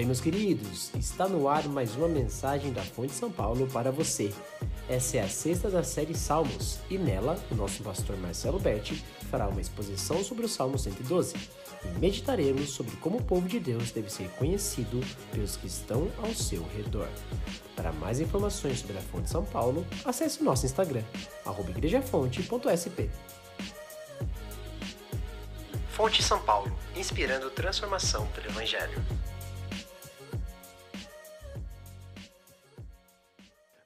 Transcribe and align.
isso 0.00 0.06
meus 0.06 0.20
queridos. 0.20 0.90
Está 0.94 1.26
no 1.26 1.48
ar 1.48 1.66
mais 1.68 1.94
uma 1.96 2.08
mensagem 2.08 2.72
da 2.72 2.82
Fonte 2.82 3.12
São 3.12 3.30
Paulo 3.30 3.66
para 3.68 3.90
você. 3.90 4.32
Essa 4.88 5.16
é 5.18 5.20
a 5.20 5.28
sexta 5.28 5.70
da 5.70 5.82
série 5.82 6.14
Salmos 6.14 6.78
e 6.90 6.98
nela 6.98 7.38
o 7.50 7.54
nosso 7.54 7.82
pastor 7.82 8.16
Marcelo 8.18 8.58
Berti 8.58 9.02
fará 9.30 9.48
uma 9.48 9.60
exposição 9.60 10.22
sobre 10.22 10.44
o 10.44 10.48
Salmo 10.48 10.78
112 10.78 11.34
e 11.84 11.98
meditaremos 11.98 12.70
sobre 12.70 12.94
como 12.96 13.18
o 13.18 13.22
povo 13.22 13.48
de 13.48 13.58
Deus 13.58 13.90
deve 13.90 14.10
ser 14.10 14.28
conhecido 14.30 15.00
pelos 15.32 15.56
que 15.56 15.66
estão 15.66 16.10
ao 16.22 16.34
seu 16.34 16.62
redor. 16.76 17.08
Para 17.74 17.92
mais 17.92 18.20
informações 18.20 18.80
sobre 18.80 18.98
a 18.98 19.02
Fonte 19.02 19.30
São 19.30 19.44
Paulo, 19.44 19.86
acesse 20.04 20.42
o 20.42 20.44
nosso 20.44 20.66
Instagram, 20.66 21.02
igrejafonte.sp. 21.70 23.10
Fonte 25.88 26.22
São 26.22 26.38
Paulo, 26.40 26.70
inspirando 26.94 27.48
transformação 27.50 28.26
pelo 28.34 28.48
Evangelho. 28.48 29.02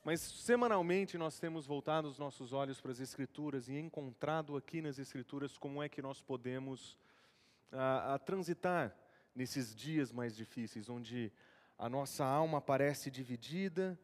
Mas 0.02 0.22
semanalmente 0.22 1.18
nós 1.18 1.38
temos 1.38 1.66
voltado 1.66 2.08
os 2.08 2.18
nossos 2.18 2.54
olhos 2.54 2.80
para 2.80 2.90
as 2.90 3.00
Escrituras 3.00 3.68
e 3.68 3.76
encontrado 3.76 4.56
aqui 4.56 4.80
nas 4.80 4.98
Escrituras 4.98 5.58
como 5.58 5.82
é 5.82 5.90
que 5.90 6.00
nós 6.00 6.22
podemos 6.22 6.96
a, 7.70 8.14
a 8.14 8.18
transitar 8.18 8.96
nesses 9.34 9.74
dias 9.74 10.10
mais 10.10 10.34
difíceis, 10.34 10.88
onde 10.88 11.30
a 11.78 11.86
nossa 11.86 12.24
alma 12.24 12.62
parece 12.62 13.10
dividida, 13.10 13.98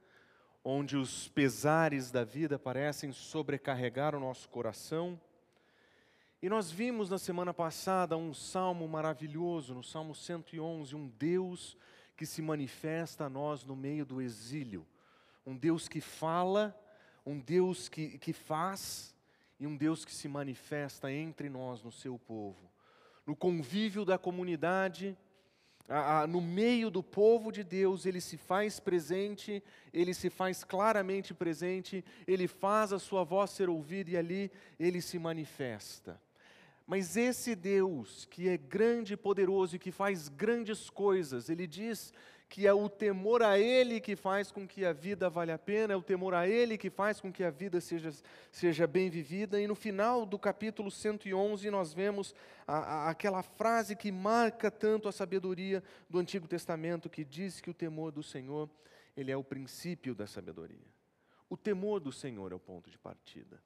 onde 0.62 0.98
os 0.98 1.28
pesares 1.28 2.10
da 2.10 2.24
vida 2.24 2.58
parecem 2.58 3.10
sobrecarregar 3.10 4.14
o 4.14 4.20
nosso 4.20 4.50
coração. 4.50 5.18
E 6.42 6.50
nós 6.50 6.70
vimos 6.70 7.08
na 7.08 7.16
semana 7.16 7.54
passada 7.54 8.18
um 8.18 8.34
salmo 8.34 8.86
maravilhoso, 8.86 9.72
no 9.72 9.82
Salmo 9.82 10.14
111, 10.14 10.94
um 10.94 11.08
Deus 11.08 11.74
que 12.18 12.26
se 12.26 12.42
manifesta 12.42 13.24
a 13.24 13.30
nós 13.30 13.64
no 13.64 13.74
meio 13.74 14.04
do 14.04 14.20
exílio 14.20 14.86
um 15.46 15.56
Deus 15.56 15.88
que 15.88 16.00
fala, 16.00 16.76
um 17.24 17.38
Deus 17.38 17.88
que, 17.88 18.18
que 18.18 18.32
faz 18.32 19.14
e 19.58 19.66
um 19.66 19.76
Deus 19.76 20.04
que 20.04 20.12
se 20.12 20.28
manifesta 20.28 21.10
entre 21.10 21.48
nós, 21.48 21.82
no 21.82 21.92
seu 21.92 22.18
povo. 22.18 22.70
No 23.24 23.34
convívio 23.34 24.04
da 24.04 24.18
comunidade, 24.18 25.16
no 26.28 26.40
meio 26.40 26.90
do 26.90 27.02
povo 27.02 27.52
de 27.52 27.62
Deus, 27.62 28.06
ele 28.06 28.20
se 28.20 28.36
faz 28.36 28.80
presente, 28.80 29.62
ele 29.92 30.12
se 30.12 30.28
faz 30.28 30.64
claramente 30.64 31.32
presente, 31.32 32.04
ele 32.26 32.48
faz 32.48 32.92
a 32.92 32.98
sua 32.98 33.22
voz 33.22 33.50
ser 33.50 33.68
ouvida 33.68 34.10
e 34.10 34.16
ali 34.16 34.50
ele 34.78 35.00
se 35.00 35.18
manifesta. 35.18 36.20
Mas 36.86 37.16
esse 37.16 37.54
Deus, 37.54 38.26
que 38.30 38.48
é 38.48 38.56
grande 38.56 39.14
e 39.14 39.16
poderoso 39.16 39.74
e 39.74 39.78
que 39.78 39.90
faz 39.90 40.28
grandes 40.28 40.88
coisas, 40.88 41.48
ele 41.48 41.66
diz 41.66 42.12
que 42.48 42.66
é 42.66 42.72
o 42.72 42.88
temor 42.88 43.42
a 43.42 43.58
Ele 43.58 44.00
que 44.00 44.14
faz 44.14 44.50
com 44.50 44.66
que 44.66 44.84
a 44.84 44.92
vida 44.92 45.28
vale 45.28 45.50
a 45.50 45.58
pena, 45.58 45.92
é 45.92 45.96
o 45.96 46.02
temor 46.02 46.32
a 46.34 46.48
Ele 46.48 46.78
que 46.78 46.88
faz 46.88 47.20
com 47.20 47.32
que 47.32 47.42
a 47.42 47.50
vida 47.50 47.80
seja, 47.80 48.12
seja 48.52 48.86
bem 48.86 49.10
vivida. 49.10 49.60
E 49.60 49.66
no 49.66 49.74
final 49.74 50.24
do 50.24 50.38
capítulo 50.38 50.90
111, 50.90 51.68
nós 51.70 51.92
vemos 51.92 52.34
a, 52.66 52.76
a, 52.76 53.10
aquela 53.10 53.42
frase 53.42 53.96
que 53.96 54.12
marca 54.12 54.70
tanto 54.70 55.08
a 55.08 55.12
sabedoria 55.12 55.82
do 56.08 56.18
Antigo 56.18 56.46
Testamento, 56.46 57.10
que 57.10 57.24
diz 57.24 57.60
que 57.60 57.70
o 57.70 57.74
temor 57.74 58.12
do 58.12 58.22
Senhor, 58.22 58.70
ele 59.16 59.30
é 59.30 59.36
o 59.36 59.44
princípio 59.44 60.14
da 60.14 60.26
sabedoria. 60.26 60.96
O 61.50 61.56
temor 61.56 62.00
do 62.00 62.12
Senhor 62.12 62.52
é 62.52 62.54
o 62.54 62.60
ponto 62.60 62.90
de 62.90 62.98
partida. 62.98 63.60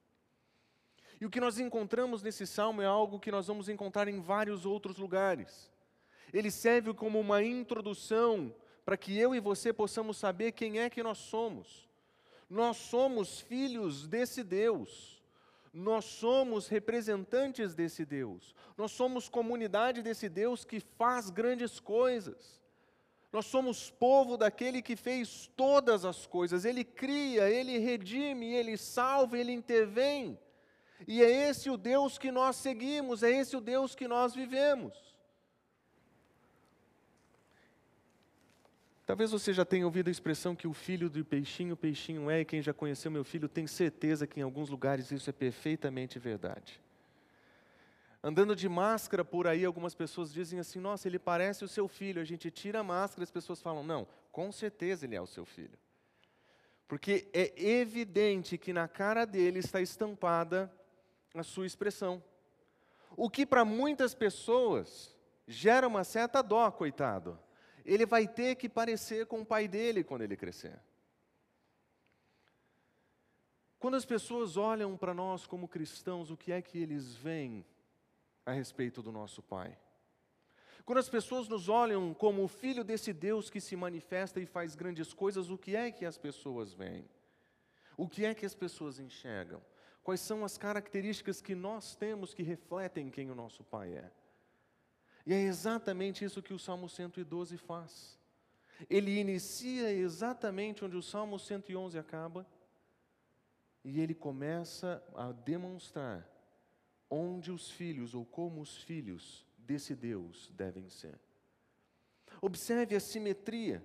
E 1.19 1.25
o 1.25 1.29
que 1.29 1.39
nós 1.39 1.59
encontramos 1.59 2.23
nesse 2.23 2.47
salmo 2.47 2.81
é 2.81 2.85
algo 2.85 3.19
que 3.19 3.31
nós 3.31 3.45
vamos 3.45 3.69
encontrar 3.69 4.07
em 4.07 4.19
vários 4.19 4.65
outros 4.65 4.97
lugares. 4.97 5.69
Ele 6.33 6.49
serve 6.49 6.93
como 6.93 7.19
uma 7.19 7.43
introdução 7.43 8.53
para 8.85 8.97
que 8.97 9.17
eu 9.17 9.35
e 9.35 9.39
você 9.39 9.71
possamos 9.71 10.17
saber 10.17 10.51
quem 10.51 10.79
é 10.79 10.89
que 10.89 11.03
nós 11.03 11.17
somos. 11.17 11.89
Nós 12.49 12.77
somos 12.77 13.39
filhos 13.39 14.07
desse 14.07 14.43
Deus. 14.43 15.21
Nós 15.73 16.03
somos 16.03 16.67
representantes 16.67 17.73
desse 17.73 18.03
Deus. 18.05 18.53
Nós 18.77 18.91
somos 18.91 19.29
comunidade 19.29 20.01
desse 20.01 20.27
Deus 20.27 20.65
que 20.65 20.79
faz 20.79 21.29
grandes 21.29 21.79
coisas. 21.79 22.59
Nós 23.31 23.45
somos 23.45 23.89
povo 23.89 24.35
daquele 24.35 24.81
que 24.81 24.97
fez 24.97 25.49
todas 25.55 26.03
as 26.03 26.27
coisas. 26.27 26.65
Ele 26.65 26.83
cria, 26.83 27.49
ele 27.49 27.77
redime, 27.77 28.53
ele 28.53 28.75
salva, 28.75 29.37
ele 29.37 29.53
intervém. 29.53 30.37
E 31.07 31.23
é 31.23 31.49
esse 31.49 31.69
o 31.69 31.77
Deus 31.77 32.17
que 32.17 32.31
nós 32.31 32.57
seguimos, 32.57 33.23
é 33.23 33.31
esse 33.31 33.55
o 33.55 33.61
Deus 33.61 33.95
que 33.95 34.07
nós 34.07 34.35
vivemos. 34.35 35.10
Talvez 39.11 39.29
você 39.29 39.51
já 39.51 39.65
tenha 39.65 39.83
ouvido 39.83 40.07
a 40.07 40.11
expressão 40.11 40.55
que 40.55 40.65
o 40.65 40.73
filho 40.73 41.09
do 41.09 41.25
peixinho, 41.25 41.75
peixinho 41.75 42.29
é, 42.29 42.39
e 42.39 42.45
quem 42.45 42.61
já 42.61 42.73
conheceu 42.73 43.11
meu 43.11 43.25
filho 43.25 43.49
tem 43.49 43.67
certeza 43.67 44.25
que 44.25 44.39
em 44.39 44.43
alguns 44.43 44.69
lugares 44.69 45.11
isso 45.11 45.29
é 45.29 45.33
perfeitamente 45.33 46.17
verdade. 46.17 46.81
Andando 48.23 48.55
de 48.55 48.69
máscara 48.69 49.25
por 49.25 49.47
aí, 49.47 49.65
algumas 49.65 49.93
pessoas 49.93 50.31
dizem 50.31 50.61
assim: 50.61 50.79
Nossa, 50.79 51.09
ele 51.09 51.19
parece 51.19 51.65
o 51.65 51.67
seu 51.67 51.89
filho. 51.89 52.21
A 52.21 52.23
gente 52.23 52.49
tira 52.49 52.79
a 52.79 52.83
máscara, 52.83 53.25
as 53.25 53.29
pessoas 53.29 53.61
falam: 53.61 53.83
Não, 53.83 54.07
com 54.31 54.49
certeza 54.49 55.05
ele 55.05 55.17
é 55.17 55.21
o 55.21 55.27
seu 55.27 55.43
filho. 55.43 55.77
Porque 56.87 57.27
é 57.33 57.51
evidente 57.61 58.57
que 58.57 58.71
na 58.71 58.87
cara 58.87 59.25
dele 59.25 59.59
está 59.59 59.81
estampada 59.81 60.71
a 61.35 61.43
sua 61.43 61.65
expressão. 61.65 62.23
O 63.17 63.29
que 63.29 63.45
para 63.45 63.65
muitas 63.65 64.15
pessoas 64.15 65.13
gera 65.45 65.85
uma 65.85 66.05
certa 66.05 66.41
dó, 66.41 66.71
coitado 66.71 67.37
ele 67.85 68.05
vai 68.05 68.27
ter 68.27 68.55
que 68.55 68.69
parecer 68.69 69.25
com 69.25 69.41
o 69.41 69.45
pai 69.45 69.67
dele 69.67 70.03
quando 70.03 70.21
ele 70.21 70.35
crescer. 70.35 70.79
Quando 73.81 73.95
as 73.95 74.05
pessoas 74.05 74.57
olham 74.57 74.95
para 74.95 75.11
nós 75.11 75.47
como 75.47 75.67
cristãos, 75.67 76.29
o 76.29 76.37
que 76.37 76.51
é 76.51 76.61
que 76.61 76.77
eles 76.77 77.15
veem 77.15 77.65
a 78.45 78.51
respeito 78.51 79.01
do 79.01 79.11
nosso 79.11 79.41
Pai? 79.41 79.75
Quando 80.85 80.99
as 80.99 81.09
pessoas 81.09 81.47
nos 81.47 81.67
olham 81.67 82.13
como 82.13 82.43
o 82.43 82.47
filho 82.47 82.83
desse 82.83 83.11
Deus 83.11 83.49
que 83.49 83.59
se 83.59 83.75
manifesta 83.75 84.39
e 84.39 84.45
faz 84.45 84.75
grandes 84.75 85.13
coisas, 85.13 85.49
o 85.49 85.57
que 85.57 85.75
é 85.75 85.91
que 85.91 86.05
as 86.05 86.15
pessoas 86.15 86.73
veem? 86.73 87.09
O 87.97 88.07
que 88.07 88.23
é 88.23 88.35
que 88.35 88.45
as 88.45 88.53
pessoas 88.53 88.99
enxergam? 88.99 89.63
Quais 90.03 90.21
são 90.21 90.45
as 90.45 90.59
características 90.59 91.41
que 91.41 91.55
nós 91.55 91.95
temos 91.95 92.35
que 92.35 92.43
refletem 92.43 93.09
quem 93.09 93.31
o 93.31 93.35
nosso 93.35 93.63
Pai 93.63 93.93
é? 93.93 94.11
E 95.25 95.33
é 95.33 95.41
exatamente 95.41 96.25
isso 96.25 96.41
que 96.41 96.53
o 96.53 96.59
Salmo 96.59 96.89
112 96.89 97.57
faz. 97.57 98.19
Ele 98.89 99.19
inicia 99.19 99.91
exatamente 99.91 100.83
onde 100.83 100.97
o 100.97 101.03
Salmo 101.03 101.37
111 101.37 101.97
acaba, 101.97 102.47
e 103.83 103.99
ele 103.99 104.13
começa 104.13 105.03
a 105.15 105.31
demonstrar 105.31 106.27
onde 107.09 107.51
os 107.51 107.69
filhos, 107.69 108.15
ou 108.15 108.25
como 108.25 108.61
os 108.61 108.77
filhos 108.83 109.45
desse 109.57 109.95
Deus 109.95 110.51
devem 110.55 110.89
ser. 110.89 111.19
Observe 112.41 112.95
a 112.95 112.99
simetria. 112.99 113.83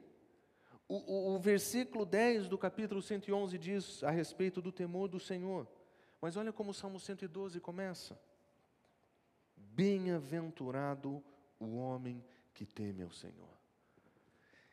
O, 0.88 0.96
o, 0.96 1.34
o, 1.34 1.38
versículo 1.38 2.06
10 2.06 2.48
do 2.48 2.56
capítulo 2.56 3.02
111 3.02 3.58
diz 3.58 4.04
a 4.04 4.10
respeito 4.10 4.62
do 4.62 4.70
temor 4.70 5.08
do 5.08 5.18
Senhor. 5.18 5.66
Mas 6.20 6.36
olha 6.36 6.52
como 6.52 6.70
o 6.70 6.74
Salmo 6.74 7.00
112 7.00 7.58
começa. 7.60 8.18
Bem-aventurado 9.76 11.22
o 11.60 11.76
homem 11.76 12.24
que 12.54 12.64
teme 12.64 13.02
ao 13.02 13.10
Senhor. 13.10 13.54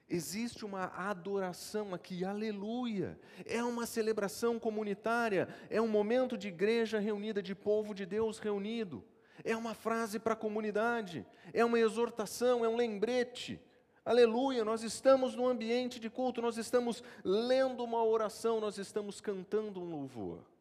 Existe 0.07 0.63
uma 0.63 0.85
adoração 0.95 1.93
aqui, 1.93 2.23
aleluia. 2.23 3.19
É 3.45 3.61
uma 3.61 3.85
celebração 3.85 4.57
comunitária, 4.57 5.49
é 5.69 5.81
um 5.81 5.89
momento 5.89 6.37
de 6.37 6.47
igreja 6.47 6.99
reunida, 6.99 7.43
de 7.43 7.53
povo 7.53 7.93
de 7.93 8.05
Deus 8.05 8.39
reunido. 8.39 9.03
É 9.43 9.57
uma 9.57 9.73
frase 9.73 10.19
para 10.19 10.35
a 10.35 10.37
comunidade, 10.37 11.27
é 11.51 11.65
uma 11.65 11.79
exortação, 11.79 12.63
é 12.63 12.69
um 12.69 12.77
lembrete. 12.77 13.59
Aleluia, 14.05 14.63
nós 14.63 14.83
estamos 14.83 15.35
no 15.35 15.45
ambiente 15.45 15.99
de 15.99 16.09
culto, 16.09 16.41
nós 16.41 16.57
estamos 16.57 17.03
lendo 17.25 17.83
uma 17.83 18.01
oração, 18.05 18.61
nós 18.61 18.77
estamos 18.77 19.19
cantando 19.19 19.81
um 19.81 19.89
louvor. 19.89 20.52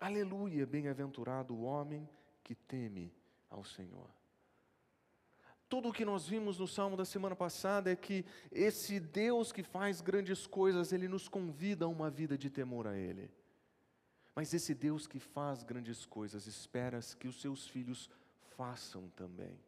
Aleluia, 0.00 0.64
bem-aventurado 0.64 1.54
o 1.54 1.62
homem 1.62 2.08
que 2.44 2.54
teme 2.54 3.12
ao 3.50 3.64
Senhor. 3.64 4.08
Tudo 5.68 5.88
o 5.88 5.92
que 5.92 6.04
nós 6.04 6.26
vimos 6.26 6.56
no 6.56 6.68
salmo 6.68 6.96
da 6.96 7.04
semana 7.04 7.34
passada 7.34 7.90
é 7.90 7.96
que 7.96 8.24
esse 8.50 9.00
Deus 9.00 9.50
que 9.50 9.62
faz 9.62 10.00
grandes 10.00 10.46
coisas, 10.46 10.92
ele 10.92 11.08
nos 11.08 11.28
convida 11.28 11.84
a 11.84 11.88
uma 11.88 12.08
vida 12.08 12.38
de 12.38 12.48
temor 12.48 12.86
a 12.86 12.96
Ele. 12.96 13.28
Mas 14.34 14.54
esse 14.54 14.72
Deus 14.72 15.06
que 15.06 15.18
faz 15.18 15.64
grandes 15.64 16.06
coisas 16.06 16.46
espera 16.46 17.00
que 17.18 17.26
os 17.26 17.40
seus 17.40 17.66
filhos 17.66 18.08
façam 18.56 19.10
também. 19.10 19.58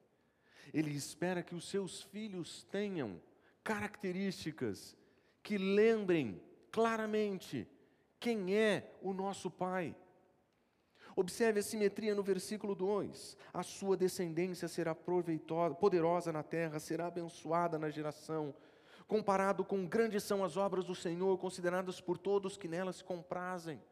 Ele 0.73 0.91
espera 0.93 1.43
que 1.43 1.57
os 1.57 1.69
seus 1.69 2.03
filhos 2.05 2.63
tenham 2.71 3.21
características 3.65 4.97
que 5.43 5.59
lembrem 5.59 6.41
claramente 6.71 7.67
quem 8.21 8.55
é 8.55 8.97
o 9.03 9.13
nosso 9.13 9.51
Pai. 9.51 9.95
Observe 11.17 11.61
a 11.61 11.63
simetria 11.63 12.15
no 12.15 12.23
versículo 12.23 12.75
2: 12.75 13.37
a 13.53 13.63
sua 13.63 13.97
descendência 13.97 14.69
será 14.69 14.95
poderosa 14.95 16.33
na 16.33 16.43
terra, 16.43 16.79
será 16.79 17.07
abençoada 17.07 17.79
na 17.79 17.91
geração. 17.91 18.55
Comparado 19.07 19.65
com 19.65 19.87
grandes 19.87 20.23
são 20.23 20.45
as 20.45 20.57
obras 20.57 20.85
do 20.85 20.95
Senhor, 20.95 21.37
consideradas 21.39 22.01
por 22.01 22.17
todos 22.17 22.57
que 22.57 22.69
nelas 22.69 22.97
se 22.97 23.05
comprazem. 23.05 23.83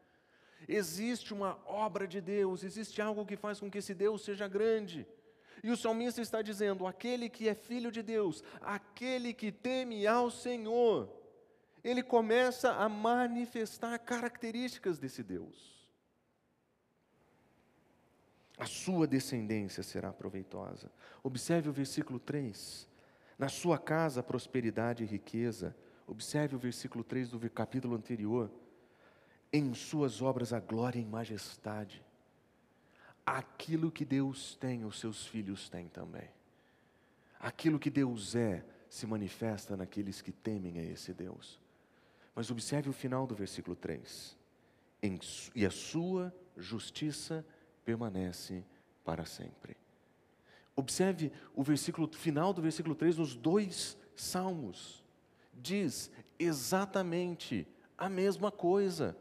Existe 0.67 1.33
uma 1.33 1.59
obra 1.65 2.07
de 2.07 2.21
Deus, 2.21 2.63
existe 2.63 3.01
algo 3.01 3.25
que 3.25 3.35
faz 3.35 3.59
com 3.59 3.69
que 3.69 3.79
esse 3.79 3.93
Deus 3.93 4.23
seja 4.23 4.47
grande. 4.47 5.05
E 5.63 5.71
o 5.71 5.77
salmista 5.77 6.21
está 6.21 6.41
dizendo: 6.41 6.87
aquele 6.87 7.29
que 7.29 7.49
é 7.49 7.55
filho 7.55 7.91
de 7.91 8.01
Deus, 8.01 8.43
aquele 8.61 9.33
que 9.33 9.51
teme 9.51 10.07
ao 10.07 10.31
Senhor, 10.31 11.09
ele 11.83 12.03
começa 12.03 12.71
a 12.73 12.87
manifestar 12.87 13.97
características 13.99 14.99
desse 14.99 15.23
Deus. 15.23 15.78
A 18.59 18.65
sua 18.65 19.07
descendência 19.07 19.81
será 19.81 20.11
proveitosa. 20.11 20.91
Observe 21.23 21.69
o 21.69 21.73
versículo 21.73 22.19
3. 22.19 22.85
Na 23.37 23.47
sua 23.47 23.77
casa, 23.77 24.21
prosperidade 24.21 25.01
e 25.01 25.07
riqueza. 25.07 25.73
Observe 26.05 26.57
o 26.57 26.59
versículo 26.59 27.01
3 27.01 27.29
do 27.29 27.49
capítulo 27.49 27.95
anterior. 27.95 28.51
Em 29.51 29.73
suas 29.73 30.21
obras, 30.21 30.51
a 30.51 30.59
glória 30.59 30.99
e 30.99 31.05
majestade. 31.05 32.03
Aquilo 33.25 33.89
que 33.89 34.03
Deus 34.03 34.57
tem, 34.57 34.83
os 34.83 34.99
seus 34.99 35.25
filhos 35.25 35.69
têm 35.69 35.87
também. 35.87 36.29
Aquilo 37.39 37.79
que 37.79 37.89
Deus 37.89 38.35
é, 38.35 38.65
se 38.89 39.07
manifesta 39.07 39.77
naqueles 39.77 40.21
que 40.21 40.33
temem 40.33 40.79
a 40.79 40.83
esse 40.83 41.13
Deus. 41.13 41.61
Mas 42.35 42.51
observe 42.51 42.89
o 42.89 42.93
final 42.93 43.25
do 43.25 43.35
versículo 43.35 43.75
3. 43.75 44.37
Em, 45.01 45.17
e 45.55 45.65
a 45.65 45.71
sua 45.71 46.35
justiça 46.57 47.45
permanece 47.89 48.63
para 49.03 49.25
sempre. 49.25 49.75
Observe 50.75 51.31
o 51.55 51.63
versículo 51.63 52.07
final 52.07 52.53
do 52.53 52.61
versículo 52.61 52.93
3 52.93 53.17
nos 53.17 53.35
dois 53.35 53.97
salmos. 54.15 55.03
Diz 55.51 56.11
exatamente 56.37 57.67
a 57.97 58.07
mesma 58.07 58.51
coisa. 58.51 59.17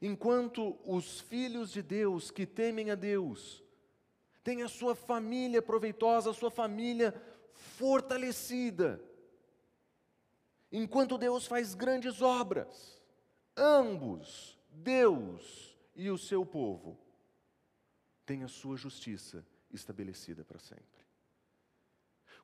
Enquanto 0.00 0.78
os 0.84 1.20
filhos 1.20 1.72
de 1.72 1.82
Deus 1.82 2.30
que 2.30 2.46
temem 2.46 2.92
a 2.92 2.94
Deus 2.94 3.64
têm 4.44 4.62
a 4.62 4.68
sua 4.68 4.94
família 4.94 5.60
proveitosa, 5.60 6.30
a 6.30 6.34
sua 6.34 6.52
família 6.52 7.12
fortalecida, 7.52 9.02
enquanto 10.70 11.18
Deus 11.18 11.46
faz 11.46 11.74
grandes 11.74 12.22
obras, 12.22 13.02
ambos, 13.56 14.56
Deus 14.70 15.75
e 15.96 16.10
o 16.10 16.18
seu 16.18 16.44
povo, 16.44 16.98
têm 18.24 18.44
a 18.44 18.48
sua 18.48 18.76
justiça 18.76 19.44
estabelecida 19.72 20.44
para 20.44 20.58
sempre. 20.58 21.06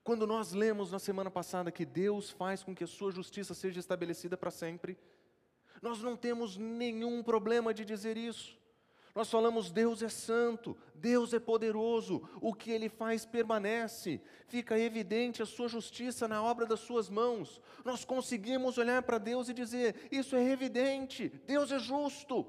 Quando 0.03 0.27
nós 0.27 0.53
lemos 0.53 0.91
na 0.91 0.99
semana 0.99 1.31
passada 1.31 1.71
que 1.71 1.85
Deus 1.85 2.31
faz 2.31 2.63
com 2.63 2.75
que 2.75 2.83
a 2.83 2.89
sua 2.89 3.13
justiça 3.13 3.55
seja 3.55 3.79
estabelecida 3.79 4.37
para 4.37 4.51
sempre, 4.51 4.99
nós 5.81 6.01
não 6.01 6.17
temos 6.17 6.57
nenhum 6.57 7.23
problema 7.23 7.73
de 7.73 7.85
dizer 7.85 8.17
isso. 8.17 8.61
Nós 9.15 9.31
falamos, 9.31 9.71
Deus 9.71 10.03
é 10.03 10.09
santo, 10.09 10.77
Deus 10.95 11.35
é 11.35 11.39
poderoso, 11.39 12.27
o 12.41 12.55
que 12.55 12.71
Ele 12.71 12.89
faz 12.89 13.27
permanece, 13.27 14.23
fica 14.47 14.79
evidente 14.79 15.43
a 15.43 15.47
Sua 15.47 15.69
justiça 15.69 16.27
na 16.27 16.43
obra 16.43 16.65
das 16.65 16.81
Suas 16.81 17.11
mãos. 17.11 17.61
Nós 17.85 18.05
conseguimos 18.07 18.79
olhar 18.79 19.03
para 19.03 19.19
Deus 19.19 19.51
e 19.51 19.55
dizer: 19.55 20.09
Isso 20.11 20.35
é 20.35 20.51
evidente, 20.51 21.29
Deus 21.47 21.71
é 21.71 21.79
justo. 21.79 22.47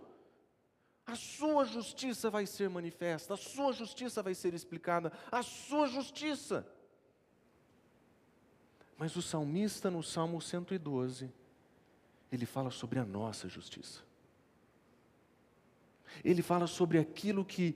A 1.05 1.15
Sua 1.15 1.65
justiça 1.65 2.29
vai 2.29 2.45
ser 2.45 2.69
manifesta, 2.69 3.33
a 3.33 3.37
Sua 3.37 3.73
justiça 3.73 4.23
vai 4.23 4.33
ser 4.33 4.53
explicada, 4.53 5.11
a 5.31 5.43
Sua 5.43 5.87
justiça. 5.87 6.65
Mas 8.97 9.15
o 9.15 9.21
salmista, 9.21 9.91
no 9.91 10.01
Salmo 10.01 10.41
112, 10.41 11.31
ele 12.31 12.45
fala 12.45 12.71
sobre 12.71 12.99
a 12.99 13.05
nossa 13.05 13.49
justiça. 13.49 14.01
Ele 16.23 16.41
fala 16.41 16.67
sobre 16.67 16.97
aquilo 16.97 17.43
que 17.43 17.75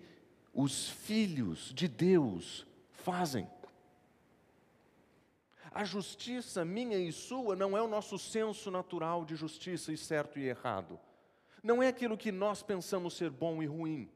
os 0.53 0.89
filhos 0.89 1.73
de 1.73 1.87
Deus 1.87 2.65
fazem. 2.91 3.47
A 5.71 5.83
justiça 5.83 6.65
minha 6.65 6.97
e 6.97 7.11
sua 7.11 7.55
não 7.55 7.77
é 7.77 7.81
o 7.81 7.87
nosso 7.87 8.17
senso 8.17 8.71
natural 8.71 9.23
de 9.23 9.35
justiça 9.35 9.91
e 9.91 9.97
certo 9.97 10.39
e 10.39 10.47
errado. 10.47 10.99
Não 11.67 11.83
é 11.83 11.87
aquilo 11.87 12.17
que 12.17 12.31
nós 12.31 12.63
pensamos 12.63 13.15
ser 13.15 13.29
bom 13.29 13.61
e 13.61 13.65
ruim. 13.65 14.09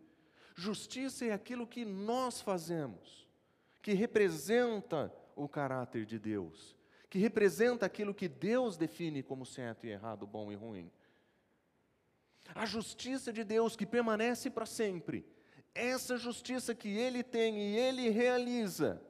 Justiça 0.55 1.25
é 1.25 1.31
aquilo 1.31 1.67
que 1.67 1.83
nós 1.83 2.41
fazemos, 2.41 3.27
que 3.81 3.93
representa 3.93 5.13
o 5.35 5.47
caráter 5.47 6.05
de 6.05 6.17
Deus 6.17 6.75
que 7.11 7.19
representa 7.19 7.85
aquilo 7.85 8.13
que 8.13 8.29
Deus 8.29 8.77
define 8.77 9.21
como 9.21 9.45
certo 9.45 9.85
e 9.85 9.89
errado, 9.89 10.25
bom 10.25 10.49
e 10.49 10.55
ruim. 10.55 10.89
A 12.55 12.65
justiça 12.65 13.33
de 13.33 13.43
Deus 13.43 13.75
que 13.75 13.85
permanece 13.85 14.49
para 14.49 14.65
sempre, 14.65 15.25
essa 15.75 16.17
justiça 16.17 16.73
que 16.73 16.87
Ele 16.87 17.21
tem 17.21 17.59
e 17.59 17.75
Ele 17.77 18.07
realiza, 18.07 19.01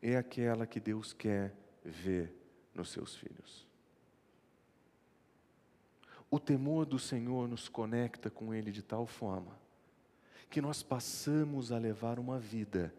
é 0.00 0.16
aquela 0.16 0.66
que 0.66 0.80
Deus 0.80 1.12
quer 1.12 1.54
ver 1.84 2.34
nos 2.74 2.88
seus 2.88 3.14
filhos. 3.14 3.68
O 6.32 6.40
temor 6.40 6.86
do 6.86 6.98
Senhor 6.98 7.46
nos 7.46 7.68
conecta 7.68 8.30
com 8.30 8.54
Ele 8.54 8.72
de 8.72 8.80
tal 8.80 9.06
forma 9.06 9.60
que 10.48 10.62
nós 10.62 10.82
passamos 10.82 11.70
a 11.70 11.76
levar 11.76 12.18
uma 12.18 12.38
vida 12.38 12.94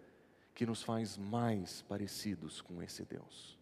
que 0.53 0.67
nos 0.67 0.83
faz 0.83 1.17
mais 1.17 1.81
parecidos 1.81 2.61
com 2.61 2.81
esse 2.81 3.03
Deus. 3.03 3.57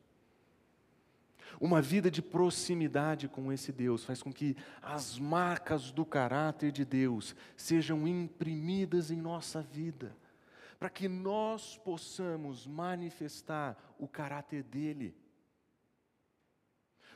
Uma 1.60 1.82
vida 1.82 2.12
de 2.12 2.22
proximidade 2.22 3.30
com 3.30 3.52
esse 3.52 3.72
Deus 3.72 4.04
faz 4.04 4.22
com 4.22 4.32
que 4.32 4.58
as 4.82 5.18
marcas 5.18 5.90
do 5.90 6.06
caráter 6.06 6.74
de 6.74 6.84
Deus 6.84 7.34
sejam 7.56 8.06
imprimidas 8.06 9.10
em 9.10 9.22
nossa 9.22 9.62
vida, 9.62 10.14
para 10.78 10.90
que 10.90 11.08
nós 11.08 11.78
possamos 11.78 12.68
manifestar 12.68 13.78
o 13.98 14.06
caráter 14.06 14.64
dele. 14.64 15.16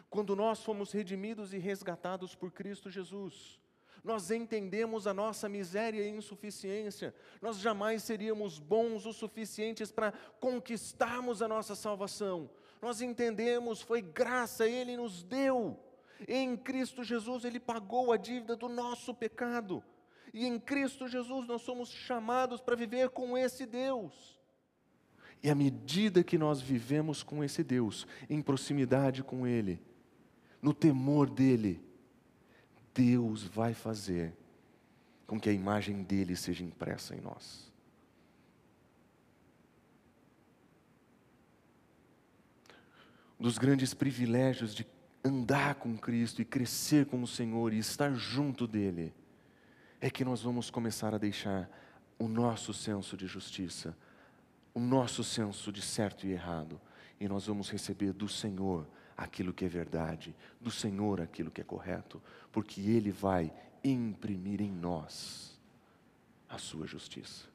Quando 0.09 0.35
nós 0.35 0.63
fomos 0.63 0.91
redimidos 0.91 1.53
e 1.53 1.57
resgatados 1.57 2.35
por 2.35 2.51
Cristo 2.51 2.89
Jesus, 2.89 3.59
nós 4.05 4.29
entendemos 4.29 5.07
a 5.07 5.13
nossa 5.13 5.49
miséria 5.49 6.03
e 6.03 6.15
insuficiência, 6.15 7.13
nós 7.41 7.57
jamais 7.57 8.03
seríamos 8.03 8.59
bons 8.59 9.05
o 9.05 9.11
suficientes 9.11 9.91
para 9.91 10.13
conquistarmos 10.39 11.41
a 11.41 11.47
nossa 11.47 11.73
salvação. 11.73 12.49
Nós 12.79 13.01
entendemos, 13.01 13.81
foi 13.81 14.03
graça, 14.03 14.67
Ele 14.67 14.95
nos 14.95 15.23
deu. 15.23 15.79
Em 16.27 16.55
Cristo 16.55 17.03
Jesus, 17.03 17.43
Ele 17.43 17.59
pagou 17.59 18.13
a 18.13 18.17
dívida 18.17 18.55
do 18.55 18.69
nosso 18.69 19.11
pecado. 19.11 19.83
E 20.31 20.45
em 20.45 20.59
Cristo 20.59 21.07
Jesus, 21.07 21.47
nós 21.47 21.63
somos 21.63 21.89
chamados 21.89 22.61
para 22.61 22.75
viver 22.75 23.09
com 23.09 23.35
esse 23.35 23.65
Deus. 23.65 24.39
E 25.41 25.49
à 25.49 25.55
medida 25.55 26.23
que 26.23 26.37
nós 26.37 26.61
vivemos 26.61 27.23
com 27.23 27.43
esse 27.43 27.63
Deus, 27.63 28.05
em 28.29 28.41
proximidade 28.41 29.23
com 29.23 29.47
Ele, 29.47 29.81
no 30.65 30.73
temor 30.73 31.29
dEle, 31.29 31.79
Deus 32.91 33.43
vai 33.43 33.75
fazer 33.75 34.33
com 35.27 35.39
que 35.39 35.47
a 35.47 35.53
imagem 35.53 36.01
dele 36.01 36.35
seja 36.35 36.63
impressa 36.63 37.15
em 37.15 37.21
nós. 37.21 37.71
Um 43.39 43.43
dos 43.43 43.59
grandes 43.59 43.93
privilégios 43.93 44.73
de 44.73 44.87
andar 45.23 45.75
com 45.75 45.95
Cristo 45.95 46.41
e 46.41 46.45
crescer 46.45 47.05
com 47.05 47.21
o 47.21 47.27
Senhor 47.27 47.71
e 47.71 47.77
estar 47.77 48.15
junto 48.15 48.65
dele 48.65 49.13
é 50.01 50.09
que 50.09 50.25
nós 50.25 50.41
vamos 50.41 50.71
começar 50.71 51.13
a 51.13 51.19
deixar 51.19 51.69
o 52.17 52.27
nosso 52.27 52.73
senso 52.73 53.15
de 53.15 53.27
justiça, 53.27 53.95
o 54.73 54.79
nosso 54.79 55.23
senso 55.23 55.71
de 55.71 55.83
certo 55.83 56.25
e 56.25 56.31
errado, 56.31 56.81
e 57.19 57.27
nós 57.27 57.45
vamos 57.45 57.69
receber 57.69 58.13
do 58.13 58.27
Senhor 58.27 58.87
aquilo 59.15 59.53
que 59.53 59.65
é 59.65 59.67
verdade, 59.67 60.35
do 60.59 60.69
Senhor 60.69 61.21
aquilo 61.21 61.51
que 61.51 61.61
é 61.61 61.63
correto, 61.63 62.21
porque 62.51 62.81
Ele 62.81 63.11
vai 63.11 63.51
imprimir 63.83 64.61
em 64.61 64.71
nós 64.71 65.59
a 66.49 66.57
sua 66.57 66.85
justiça. 66.85 67.47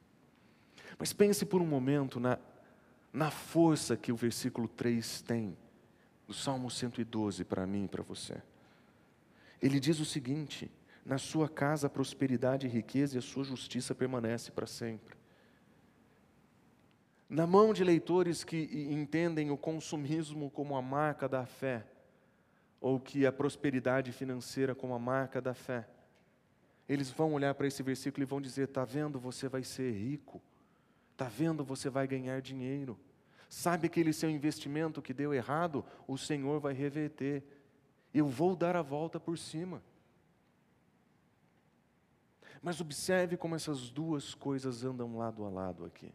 Mas 0.97 1.13
pense 1.13 1.45
por 1.45 1.61
um 1.61 1.65
momento 1.65 2.19
na, 2.19 2.37
na 3.13 3.31
força 3.31 3.95
que 3.95 4.11
o 4.11 4.15
versículo 4.15 4.67
3 4.67 5.21
tem, 5.21 5.57
do 6.27 6.33
Salmo 6.33 6.69
112 6.69 7.43
para 7.43 7.67
mim 7.67 7.85
e 7.85 7.87
para 7.87 8.03
você. 8.03 8.41
Ele 9.61 9.79
diz 9.79 9.99
o 9.99 10.05
seguinte: 10.05 10.71
Na 11.05 11.17
sua 11.17 11.47
casa 11.47 11.87
a 11.87 11.89
prosperidade 11.89 12.67
e 12.67 12.69
riqueza 12.69 13.15
e 13.15 13.19
a 13.19 13.21
sua 13.21 13.43
justiça 13.43 13.93
permanece 13.93 14.51
para 14.51 14.67
sempre 14.67 15.20
na 17.31 17.47
mão 17.47 17.73
de 17.73 17.81
leitores 17.81 18.43
que 18.43 18.57
entendem 18.91 19.51
o 19.51 19.57
consumismo 19.57 20.51
como 20.51 20.75
a 20.75 20.81
marca 20.81 21.29
da 21.29 21.45
fé, 21.45 21.87
ou 22.81 22.99
que 22.99 23.25
a 23.25 23.31
prosperidade 23.31 24.11
financeira 24.11 24.75
como 24.75 24.93
a 24.93 24.99
marca 24.99 25.41
da 25.41 25.53
fé. 25.53 25.87
eles 26.89 27.09
vão 27.09 27.33
olhar 27.33 27.55
para 27.55 27.67
esse 27.67 27.81
versículo 27.81 28.23
e 28.23 28.25
vão 28.25 28.41
dizer: 28.41 28.67
está 28.67 28.83
vendo, 28.83 29.17
você 29.17 29.47
vai 29.47 29.63
ser 29.63 29.93
rico, 29.93 30.41
está 31.13 31.23
vendo, 31.23 31.63
você 31.63 31.89
vai 31.89 32.05
ganhar 32.05 32.41
dinheiro. 32.41 32.99
Sabe 33.47 33.87
aquele 33.87 34.11
seu 34.11 34.29
investimento 34.29 35.01
que 35.01 35.13
deu 35.13 35.33
errado? 35.33 35.85
O 36.05 36.17
Senhor 36.17 36.59
vai 36.59 36.73
reverter. 36.73 37.45
Eu 38.13 38.27
vou 38.27 38.57
dar 38.57 38.75
a 38.75 38.81
volta 38.81 39.21
por 39.21 39.37
cima. 39.37 39.81
Mas 42.61 42.81
observe 42.81 43.37
como 43.37 43.55
essas 43.55 43.89
duas 43.89 44.33
coisas 44.33 44.83
andam 44.83 45.17
lado 45.17 45.45
a 45.45 45.49
lado 45.49 45.85
aqui. 45.85 46.13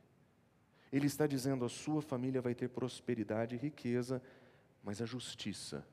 Ele 0.93 1.07
está 1.07 1.27
dizendo: 1.27 1.65
a 1.65 1.69
sua 1.69 2.01
família 2.01 2.41
vai 2.41 2.55
ter 2.55 2.69
prosperidade 2.69 3.55
e 3.55 3.59
riqueza, 3.59 4.23
mas 4.83 5.03
a 5.03 5.07
justiça 5.07 5.87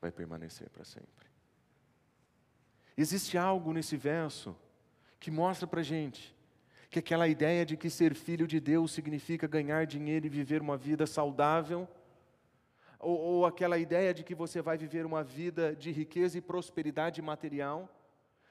vai 0.00 0.10
permanecer 0.10 0.68
para 0.70 0.84
sempre. 0.84 1.28
Existe 2.96 3.36
algo 3.36 3.72
nesse 3.72 3.96
verso 3.96 4.56
que 5.18 5.30
mostra 5.30 5.66
para 5.66 5.80
a 5.80 5.84
gente 5.84 6.34
que 6.94 7.00
aquela 7.00 7.26
ideia 7.26 7.66
de 7.66 7.76
que 7.76 7.90
ser 7.90 8.14
filho 8.14 8.46
de 8.46 8.60
Deus 8.60 8.92
significa 8.92 9.48
ganhar 9.48 9.84
dinheiro 9.84 10.26
e 10.26 10.28
viver 10.28 10.62
uma 10.62 10.76
vida 10.76 11.08
saudável, 11.08 11.88
ou, 13.00 13.18
ou 13.18 13.46
aquela 13.46 13.76
ideia 13.76 14.14
de 14.14 14.22
que 14.22 14.32
você 14.32 14.62
vai 14.62 14.78
viver 14.78 15.04
uma 15.04 15.24
vida 15.24 15.74
de 15.74 15.90
riqueza 15.90 16.38
e 16.38 16.40
prosperidade 16.40 17.20
material, 17.20 17.92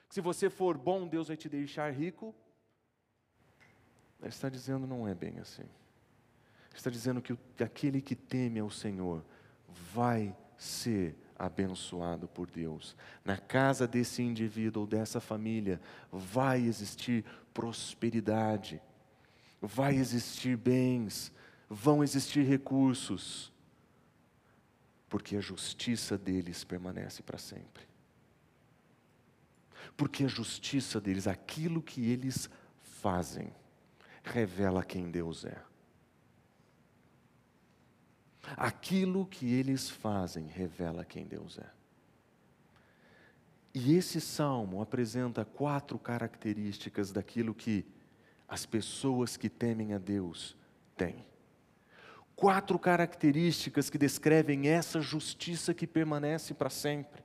se 0.09 0.19
você 0.19 0.49
for 0.49 0.77
bom, 0.77 1.07
Deus 1.07 1.29
vai 1.29 1.37
te 1.37 1.47
deixar 1.47 1.89
rico. 1.91 2.35
Ele 4.23 4.29
está 4.29 4.49
dizendo 4.49 4.87
não 4.87 5.07
é 5.07 5.13
bem 5.13 5.39
assim. 5.39 5.61
Ele 5.61 6.77
está 6.77 6.89
dizendo 6.89 7.21
que 7.21 7.37
aquele 7.63 8.01
que 8.01 8.15
teme 8.15 8.59
ao 8.59 8.69
Senhor 8.69 9.23
vai 9.93 10.35
ser 10.57 11.15
abençoado 11.37 12.27
por 12.27 12.49
Deus. 12.49 12.95
Na 13.23 13.37
casa 13.37 13.87
desse 13.87 14.23
indivíduo 14.23 14.81
ou 14.81 14.87
dessa 14.87 15.19
família 15.19 15.79
vai 16.11 16.61
existir 16.61 17.23
prosperidade, 17.53 18.81
vai 19.61 19.95
existir 19.95 20.57
bens, 20.57 21.31
vão 21.69 22.03
existir 22.03 22.43
recursos, 22.43 23.51
porque 25.07 25.37
a 25.37 25.41
justiça 25.41 26.17
deles 26.17 26.63
permanece 26.63 27.21
para 27.21 27.37
sempre 27.37 27.93
porque 29.95 30.23
a 30.23 30.27
justiça 30.27 30.99
deles, 30.99 31.27
aquilo 31.27 31.81
que 31.81 32.09
eles 32.09 32.49
fazem, 32.81 33.51
revela 34.23 34.83
quem 34.83 35.11
Deus 35.11 35.45
é. 35.45 35.61
Aquilo 38.57 39.25
que 39.25 39.53
eles 39.53 39.89
fazem 39.89 40.47
revela 40.47 41.05
quem 41.05 41.25
Deus 41.25 41.57
é. 41.57 41.69
E 43.73 43.95
esse 43.95 44.21
salmo 44.21 44.81
apresenta 44.81 45.43
quatro 45.43 45.97
características 45.97 47.11
daquilo 47.11 47.55
que 47.55 47.85
as 48.47 48.65
pessoas 48.65 49.35
que 49.35 49.49
temem 49.49 49.93
a 49.93 49.97
Deus 49.97 50.55
têm. 50.95 51.25
Quatro 52.35 52.77
características 52.77 53.89
que 53.89 53.97
descrevem 53.97 54.67
essa 54.67 55.01
justiça 55.01 55.73
que 55.73 55.87
permanece 55.87 56.53
para 56.53 56.69
sempre. 56.69 57.23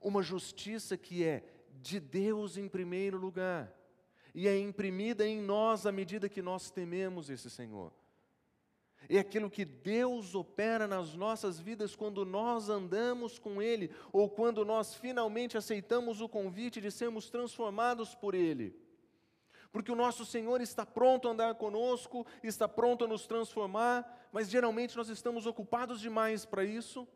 Uma 0.00 0.22
justiça 0.22 0.96
que 0.96 1.24
é 1.24 1.42
de 1.82 1.98
Deus 1.98 2.56
em 2.56 2.68
primeiro 2.68 3.18
lugar, 3.18 3.72
e 4.34 4.48
é 4.48 4.58
imprimida 4.58 5.26
em 5.26 5.40
nós 5.40 5.86
à 5.86 5.92
medida 5.92 6.28
que 6.28 6.42
nós 6.42 6.70
tememos 6.70 7.30
esse 7.30 7.50
Senhor. 7.50 7.92
É 9.08 9.18
aquilo 9.18 9.50
que 9.50 9.64
Deus 9.64 10.34
opera 10.34 10.86
nas 10.86 11.14
nossas 11.14 11.58
vidas 11.58 11.96
quando 11.96 12.24
nós 12.24 12.68
andamos 12.68 13.38
com 13.38 13.62
Ele, 13.62 13.90
ou 14.12 14.28
quando 14.28 14.64
nós 14.64 14.94
finalmente 14.94 15.56
aceitamos 15.56 16.20
o 16.20 16.28
convite 16.28 16.80
de 16.80 16.90
sermos 16.90 17.30
transformados 17.30 18.14
por 18.14 18.34
Ele. 18.34 18.74
Porque 19.72 19.90
o 19.90 19.96
nosso 19.96 20.26
Senhor 20.26 20.60
está 20.60 20.84
pronto 20.84 21.28
a 21.28 21.30
andar 21.30 21.54
conosco, 21.54 22.26
está 22.42 22.68
pronto 22.68 23.04
a 23.04 23.08
nos 23.08 23.26
transformar, 23.26 24.28
mas 24.32 24.50
geralmente 24.50 24.96
nós 24.96 25.08
estamos 25.08 25.46
ocupados 25.46 26.00
demais 26.00 26.44
para 26.44 26.64
isso. 26.64 27.06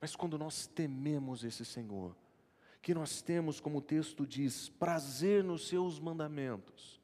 Mas 0.00 0.14
quando 0.14 0.38
nós 0.38 0.66
tememos 0.66 1.42
esse 1.42 1.64
Senhor, 1.64 2.14
que 2.82 2.94
nós 2.94 3.20
temos, 3.20 3.60
como 3.60 3.78
o 3.78 3.82
texto 3.82 4.26
diz, 4.26 4.68
prazer 4.68 5.42
nos 5.42 5.68
seus 5.68 5.98
mandamentos, 5.98 7.00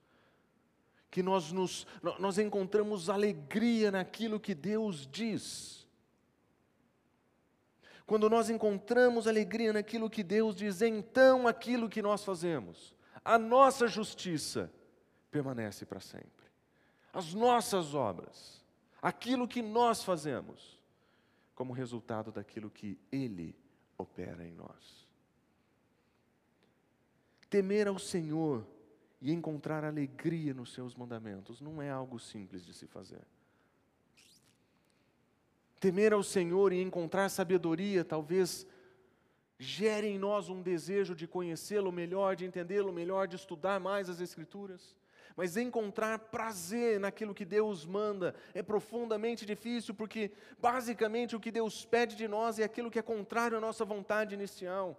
que 1.10 1.22
nós, 1.22 1.52
nos, 1.52 1.86
nós 2.18 2.38
encontramos 2.38 3.10
alegria 3.10 3.90
naquilo 3.90 4.40
que 4.40 4.54
Deus 4.54 5.06
diz. 5.06 5.86
Quando 8.06 8.28
nós 8.28 8.48
encontramos 8.48 9.26
alegria 9.26 9.72
naquilo 9.72 10.10
que 10.10 10.22
Deus 10.22 10.54
diz, 10.56 10.82
então 10.82 11.46
aquilo 11.46 11.88
que 11.88 12.02
nós 12.02 12.24
fazemos, 12.24 12.94
a 13.24 13.38
nossa 13.38 13.86
justiça, 13.86 14.72
permanece 15.30 15.86
para 15.86 16.00
sempre. 16.00 16.46
As 17.12 17.34
nossas 17.34 17.94
obras, 17.94 18.62
aquilo 19.00 19.48
que 19.48 19.62
nós 19.62 20.02
fazemos, 20.04 20.80
como 21.54 21.72
resultado 21.72 22.32
daquilo 22.32 22.70
que 22.70 22.98
Ele 23.10 23.56
opera 23.98 24.44
em 24.44 24.52
nós. 24.52 25.08
Temer 27.52 27.86
ao 27.86 27.98
Senhor 27.98 28.66
e 29.20 29.30
encontrar 29.30 29.84
alegria 29.84 30.54
nos 30.54 30.72
seus 30.72 30.94
mandamentos 30.96 31.60
não 31.60 31.82
é 31.82 31.90
algo 31.90 32.18
simples 32.18 32.64
de 32.64 32.72
se 32.72 32.86
fazer. 32.86 33.20
Temer 35.78 36.14
ao 36.14 36.22
Senhor 36.22 36.72
e 36.72 36.80
encontrar 36.80 37.28
sabedoria 37.28 38.06
talvez 38.06 38.66
gere 39.58 40.06
em 40.06 40.18
nós 40.18 40.48
um 40.48 40.62
desejo 40.62 41.14
de 41.14 41.26
conhecê-lo 41.26 41.92
melhor, 41.92 42.36
de 42.36 42.46
entendê-lo 42.46 42.90
melhor, 42.90 43.28
de 43.28 43.36
estudar 43.36 43.78
mais 43.78 44.08
as 44.08 44.18
Escrituras. 44.18 44.96
Mas 45.36 45.54
encontrar 45.54 46.18
prazer 46.18 46.98
naquilo 46.98 47.34
que 47.34 47.44
Deus 47.44 47.84
manda 47.84 48.34
é 48.54 48.62
profundamente 48.62 49.44
difícil, 49.44 49.94
porque 49.94 50.30
basicamente 50.58 51.36
o 51.36 51.40
que 51.40 51.50
Deus 51.50 51.84
pede 51.84 52.16
de 52.16 52.26
nós 52.26 52.58
é 52.58 52.64
aquilo 52.64 52.90
que 52.90 52.98
é 52.98 53.02
contrário 53.02 53.58
à 53.58 53.60
nossa 53.60 53.84
vontade 53.84 54.34
inicial. 54.34 54.98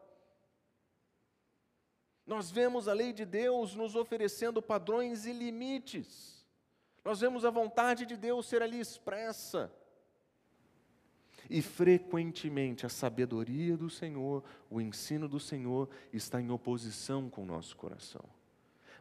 Nós 2.25 2.49
vemos 2.49 2.87
a 2.87 2.93
lei 2.93 3.11
de 3.11 3.25
Deus 3.25 3.75
nos 3.75 3.95
oferecendo 3.95 4.61
padrões 4.61 5.25
e 5.25 5.33
limites. 5.33 6.45
Nós 7.03 7.19
vemos 7.19 7.43
a 7.43 7.49
vontade 7.49 8.05
de 8.05 8.15
Deus 8.15 8.45
ser 8.45 8.61
ali 8.61 8.79
expressa. 8.79 9.71
E 11.49 11.61
frequentemente 11.61 12.85
a 12.85 12.89
sabedoria 12.89 13.75
do 13.75 13.89
Senhor, 13.89 14.43
o 14.69 14.79
ensino 14.79 15.27
do 15.27 15.39
Senhor 15.39 15.89
está 16.13 16.39
em 16.39 16.49
oposição 16.49 17.29
com 17.29 17.43
o 17.43 17.45
nosso 17.45 17.75
coração. 17.75 18.23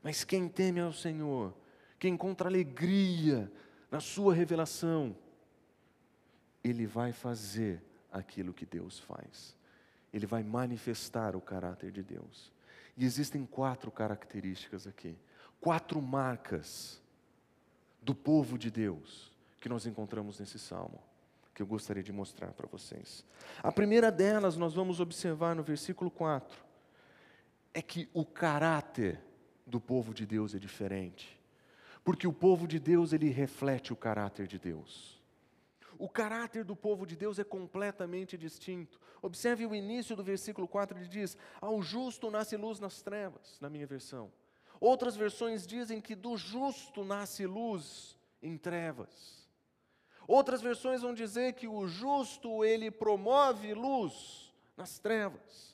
Mas 0.02 0.24
quem 0.24 0.48
teme 0.48 0.80
ao 0.80 0.92
Senhor, 0.92 1.54
quem 1.98 2.14
encontra 2.14 2.48
alegria 2.48 3.50
na 3.88 4.00
sua 4.00 4.34
revelação, 4.34 5.16
ele 6.64 6.86
vai 6.86 7.12
fazer 7.12 7.80
aquilo 8.10 8.52
que 8.52 8.66
Deus 8.66 8.98
faz. 8.98 9.56
Ele 10.12 10.26
vai 10.26 10.42
manifestar 10.42 11.36
o 11.36 11.40
caráter 11.40 11.92
de 11.92 12.02
Deus. 12.02 12.52
E 13.02 13.04
existem 13.04 13.44
quatro 13.44 13.90
características 13.90 14.86
aqui, 14.86 15.18
quatro 15.60 16.00
marcas 16.00 17.02
do 18.00 18.14
povo 18.14 18.56
de 18.56 18.70
Deus 18.70 19.32
que 19.60 19.68
nós 19.68 19.86
encontramos 19.86 20.38
nesse 20.38 20.56
salmo, 20.56 21.02
que 21.52 21.60
eu 21.60 21.66
gostaria 21.66 22.04
de 22.04 22.12
mostrar 22.12 22.52
para 22.52 22.68
vocês. 22.68 23.24
A 23.60 23.72
primeira 23.72 24.08
delas 24.12 24.56
nós 24.56 24.72
vamos 24.72 25.00
observar 25.00 25.56
no 25.56 25.64
versículo 25.64 26.12
4, 26.12 26.56
é 27.74 27.82
que 27.82 28.08
o 28.14 28.24
caráter 28.24 29.18
do 29.66 29.80
povo 29.80 30.14
de 30.14 30.24
Deus 30.24 30.54
é 30.54 30.60
diferente. 30.60 31.36
Porque 32.04 32.28
o 32.28 32.32
povo 32.32 32.68
de 32.68 32.78
Deus, 32.78 33.12
ele 33.12 33.30
reflete 33.30 33.92
o 33.92 33.96
caráter 33.96 34.46
de 34.46 34.60
Deus. 34.60 35.20
O 36.02 36.08
caráter 36.08 36.64
do 36.64 36.74
povo 36.74 37.06
de 37.06 37.14
Deus 37.14 37.38
é 37.38 37.44
completamente 37.44 38.36
distinto. 38.36 38.98
Observe 39.22 39.64
o 39.64 39.72
início 39.72 40.16
do 40.16 40.24
versículo 40.24 40.66
4, 40.66 40.98
ele 40.98 41.06
diz: 41.06 41.38
Ao 41.60 41.80
justo 41.80 42.28
nasce 42.28 42.56
luz 42.56 42.80
nas 42.80 43.02
trevas, 43.02 43.56
na 43.60 43.70
minha 43.70 43.86
versão. 43.86 44.32
Outras 44.80 45.14
versões 45.14 45.64
dizem 45.64 46.00
que 46.00 46.16
do 46.16 46.36
justo 46.36 47.04
nasce 47.04 47.46
luz 47.46 48.18
em 48.42 48.58
trevas. 48.58 49.48
Outras 50.26 50.60
versões 50.60 51.02
vão 51.02 51.14
dizer 51.14 51.52
que 51.52 51.68
o 51.68 51.86
justo 51.86 52.64
ele 52.64 52.90
promove 52.90 53.72
luz 53.72 54.52
nas 54.76 54.98
trevas. 54.98 55.71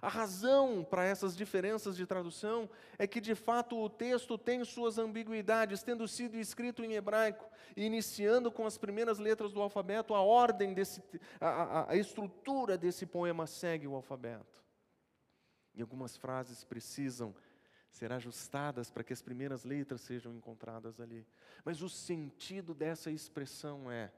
A 0.00 0.08
razão 0.08 0.86
para 0.88 1.04
essas 1.04 1.36
diferenças 1.36 1.96
de 1.96 2.06
tradução 2.06 2.68
é 2.98 3.06
que, 3.06 3.20
de 3.20 3.34
fato, 3.34 3.76
o 3.76 3.90
texto 3.90 4.38
tem 4.38 4.64
suas 4.64 4.98
ambiguidades, 4.98 5.82
tendo 5.82 6.06
sido 6.06 6.36
escrito 6.36 6.84
em 6.84 6.94
hebraico, 6.94 7.48
e 7.76 7.84
iniciando 7.84 8.50
com 8.50 8.66
as 8.66 8.78
primeiras 8.78 9.18
letras 9.18 9.52
do 9.52 9.60
alfabeto, 9.60 10.14
a 10.14 10.20
ordem 10.20 10.72
desse, 10.74 11.02
a, 11.40 11.48
a, 11.48 11.92
a 11.92 11.96
estrutura 11.96 12.78
desse 12.78 13.06
poema 13.06 13.46
segue 13.46 13.86
o 13.86 13.94
alfabeto. 13.94 14.64
E 15.74 15.80
algumas 15.80 16.16
frases 16.16 16.64
precisam 16.64 17.34
ser 17.90 18.12
ajustadas 18.12 18.90
para 18.90 19.02
que 19.02 19.12
as 19.12 19.22
primeiras 19.22 19.64
letras 19.64 20.00
sejam 20.02 20.32
encontradas 20.34 21.00
ali. 21.00 21.26
Mas 21.64 21.82
o 21.82 21.88
sentido 21.88 22.74
dessa 22.74 23.10
expressão 23.10 23.90
é 23.90 24.12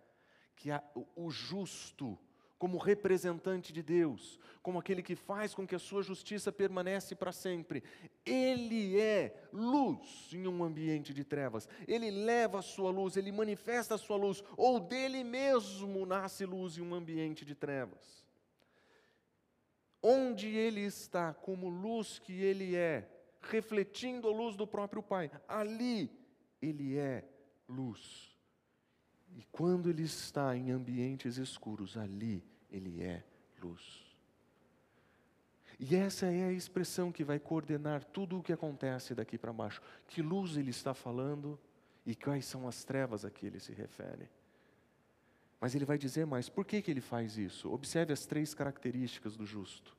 que 0.56 0.70
a, 0.70 0.82
o 1.14 1.30
justo 1.30 2.18
como 2.60 2.76
representante 2.76 3.72
de 3.72 3.82
Deus, 3.82 4.38
como 4.62 4.78
aquele 4.78 5.02
que 5.02 5.16
faz 5.16 5.54
com 5.54 5.66
que 5.66 5.74
a 5.74 5.78
sua 5.78 6.02
justiça 6.02 6.52
permanece 6.52 7.14
para 7.14 7.32
sempre. 7.32 7.82
Ele 8.22 9.00
é 9.00 9.48
luz 9.50 10.28
em 10.30 10.46
um 10.46 10.62
ambiente 10.62 11.14
de 11.14 11.24
trevas. 11.24 11.66
Ele 11.88 12.10
leva 12.10 12.58
a 12.58 12.62
sua 12.62 12.90
luz, 12.90 13.16
ele 13.16 13.32
manifesta 13.32 13.94
a 13.94 13.98
sua 13.98 14.18
luz, 14.18 14.44
ou 14.58 14.78
dele 14.78 15.24
mesmo 15.24 16.04
nasce 16.04 16.44
luz 16.44 16.76
em 16.76 16.82
um 16.82 16.94
ambiente 16.94 17.46
de 17.46 17.54
trevas. 17.54 18.26
Onde 20.02 20.48
ele 20.48 20.82
está, 20.82 21.32
como 21.32 21.70
luz 21.70 22.18
que 22.18 22.42
ele 22.42 22.76
é, 22.76 23.08
refletindo 23.40 24.28
a 24.28 24.32
luz 24.32 24.54
do 24.54 24.66
próprio 24.66 25.02
Pai, 25.02 25.30
ali 25.48 26.10
ele 26.60 26.98
é 26.98 27.24
luz. 27.66 28.29
E 29.36 29.44
quando 29.52 29.88
ele 29.88 30.02
está 30.02 30.56
em 30.56 30.70
ambientes 30.70 31.36
escuros, 31.36 31.96
ali 31.96 32.44
ele 32.70 33.02
é 33.02 33.24
luz. 33.62 34.10
E 35.78 35.96
essa 35.96 36.26
é 36.26 36.44
a 36.44 36.52
expressão 36.52 37.10
que 37.10 37.24
vai 37.24 37.38
coordenar 37.38 38.04
tudo 38.04 38.38
o 38.38 38.42
que 38.42 38.52
acontece 38.52 39.14
daqui 39.14 39.38
para 39.38 39.52
baixo. 39.52 39.80
Que 40.06 40.20
luz 40.20 40.56
ele 40.56 40.70
está 40.70 40.92
falando 40.92 41.58
e 42.04 42.14
quais 42.14 42.44
são 42.44 42.68
as 42.68 42.84
trevas 42.84 43.24
a 43.24 43.30
que 43.30 43.46
ele 43.46 43.58
se 43.58 43.72
refere. 43.72 44.28
Mas 45.60 45.74
ele 45.74 45.84
vai 45.84 45.96
dizer 45.96 46.26
mais, 46.26 46.48
por 46.48 46.64
que, 46.64 46.82
que 46.82 46.90
ele 46.90 47.00
faz 47.00 47.38
isso? 47.38 47.70
Observe 47.72 48.12
as 48.12 48.26
três 48.26 48.54
características 48.54 49.36
do 49.36 49.46
justo. 49.46 49.96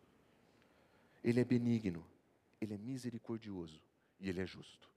Ele 1.23 1.39
é 1.39 1.43
benigno, 1.43 2.05
ele 2.59 2.73
é 2.73 2.77
misericordioso 2.77 3.81
e 4.19 4.29
ele 4.29 4.41
é 4.41 4.45
justo. 4.45 4.89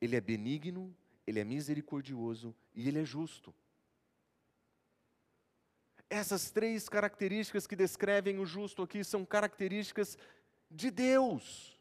Ele 0.00 0.16
é 0.16 0.20
benigno, 0.20 0.94
ele 1.30 1.40
é 1.40 1.44
misericordioso 1.44 2.54
e 2.74 2.86
ele 2.88 3.00
é 3.00 3.04
justo. 3.04 3.54
Essas 6.08 6.50
três 6.50 6.88
características 6.88 7.66
que 7.66 7.76
descrevem 7.76 8.38
o 8.38 8.44
justo 8.44 8.82
aqui 8.82 9.02
são 9.04 9.24
características 9.24 10.18
de 10.68 10.90
Deus. 10.90 11.78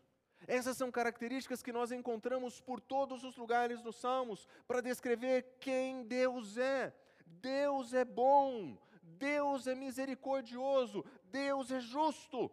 Essas 0.47 0.77
são 0.77 0.91
características 0.91 1.61
que 1.61 1.73
nós 1.73 1.91
encontramos 1.91 2.61
por 2.61 2.79
todos 2.79 3.23
os 3.23 3.35
lugares 3.35 3.81
dos 3.81 3.95
Salmos 3.95 4.47
para 4.67 4.81
descrever 4.81 5.57
quem 5.59 6.03
Deus 6.03 6.57
é. 6.57 6.93
Deus 7.25 7.93
é 7.93 8.05
bom, 8.05 8.77
Deus 9.01 9.67
é 9.67 9.75
misericordioso, 9.75 11.05
Deus 11.25 11.71
é 11.71 11.79
justo. 11.79 12.51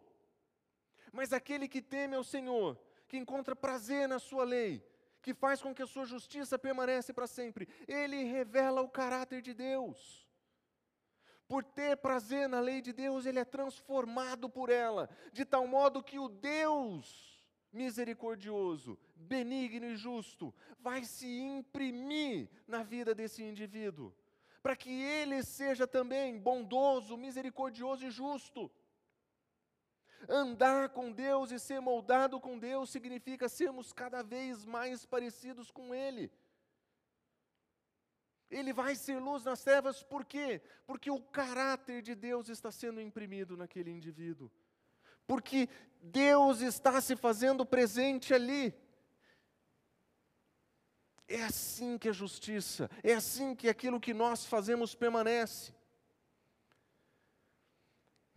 Mas 1.11 1.31
aquele 1.31 1.67
que 1.67 1.81
teme 1.81 2.15
ao 2.15 2.23
Senhor, 2.23 2.77
que 3.07 3.17
encontra 3.17 3.55
prazer 3.55 4.07
na 4.07 4.19
sua 4.19 4.43
lei, 4.43 4.83
que 5.27 5.33
faz 5.33 5.61
com 5.61 5.75
que 5.75 5.83
a 5.83 5.85
sua 5.93 6.05
justiça 6.05 6.57
permaneça 6.57 7.13
para 7.13 7.27
sempre. 7.27 7.67
Ele 7.85 8.23
revela 8.23 8.79
o 8.81 8.87
caráter 8.87 9.41
de 9.41 9.53
Deus. 9.53 10.25
Por 11.49 11.65
ter 11.65 11.97
prazer 11.97 12.47
na 12.47 12.61
lei 12.61 12.81
de 12.81 12.93
Deus, 12.93 13.25
ele 13.25 13.37
é 13.37 13.43
transformado 13.43 14.49
por 14.49 14.69
ela, 14.69 15.09
de 15.33 15.43
tal 15.43 15.67
modo 15.67 16.01
que 16.01 16.17
o 16.17 16.29
Deus 16.29 17.45
misericordioso, 17.73 18.97
benigno 19.17 19.87
e 19.87 19.97
justo 19.97 20.55
vai 20.79 21.03
se 21.03 21.27
imprimir 21.27 22.49
na 22.65 22.81
vida 22.81 23.13
desse 23.13 23.43
indivíduo, 23.43 24.15
para 24.63 24.77
que 24.77 24.89
ele 24.89 25.43
seja 25.43 25.85
também 25.85 26.39
bondoso, 26.39 27.17
misericordioso 27.17 28.05
e 28.05 28.09
justo. 28.09 28.71
Andar 30.27 30.89
com 30.89 31.11
Deus 31.11 31.51
e 31.51 31.59
ser 31.59 31.79
moldado 31.79 32.39
com 32.39 32.57
Deus 32.57 32.89
significa 32.89 33.47
sermos 33.47 33.93
cada 33.93 34.21
vez 34.23 34.65
mais 34.65 35.05
parecidos 35.05 35.71
com 35.71 35.93
Ele. 35.93 36.31
Ele 38.49 38.71
vai 38.71 38.95
ser 38.95 39.19
luz 39.19 39.43
nas 39.43 39.61
trevas, 39.61 40.03
por 40.03 40.23
quê? 40.23 40.61
Porque 40.85 41.11
o 41.11 41.19
caráter 41.21 42.01
de 42.01 42.15
Deus 42.15 42.47
está 42.47 42.71
sendo 42.71 43.01
imprimido 43.01 43.57
naquele 43.57 43.91
indivíduo. 43.91 44.49
Porque 45.25 45.67
Deus 46.01 46.61
está 46.61 47.01
se 47.01 47.15
fazendo 47.15 47.65
presente 47.65 48.33
ali. 48.33 48.73
É 51.27 51.43
assim 51.43 51.97
que 51.97 52.07
a 52.07 52.13
justiça, 52.13 52.89
é 53.03 53.13
assim 53.13 53.53
que 53.53 53.67
aquilo 53.67 53.99
que 53.99 54.13
nós 54.13 54.45
fazemos 54.45 54.95
permanece. 54.95 55.76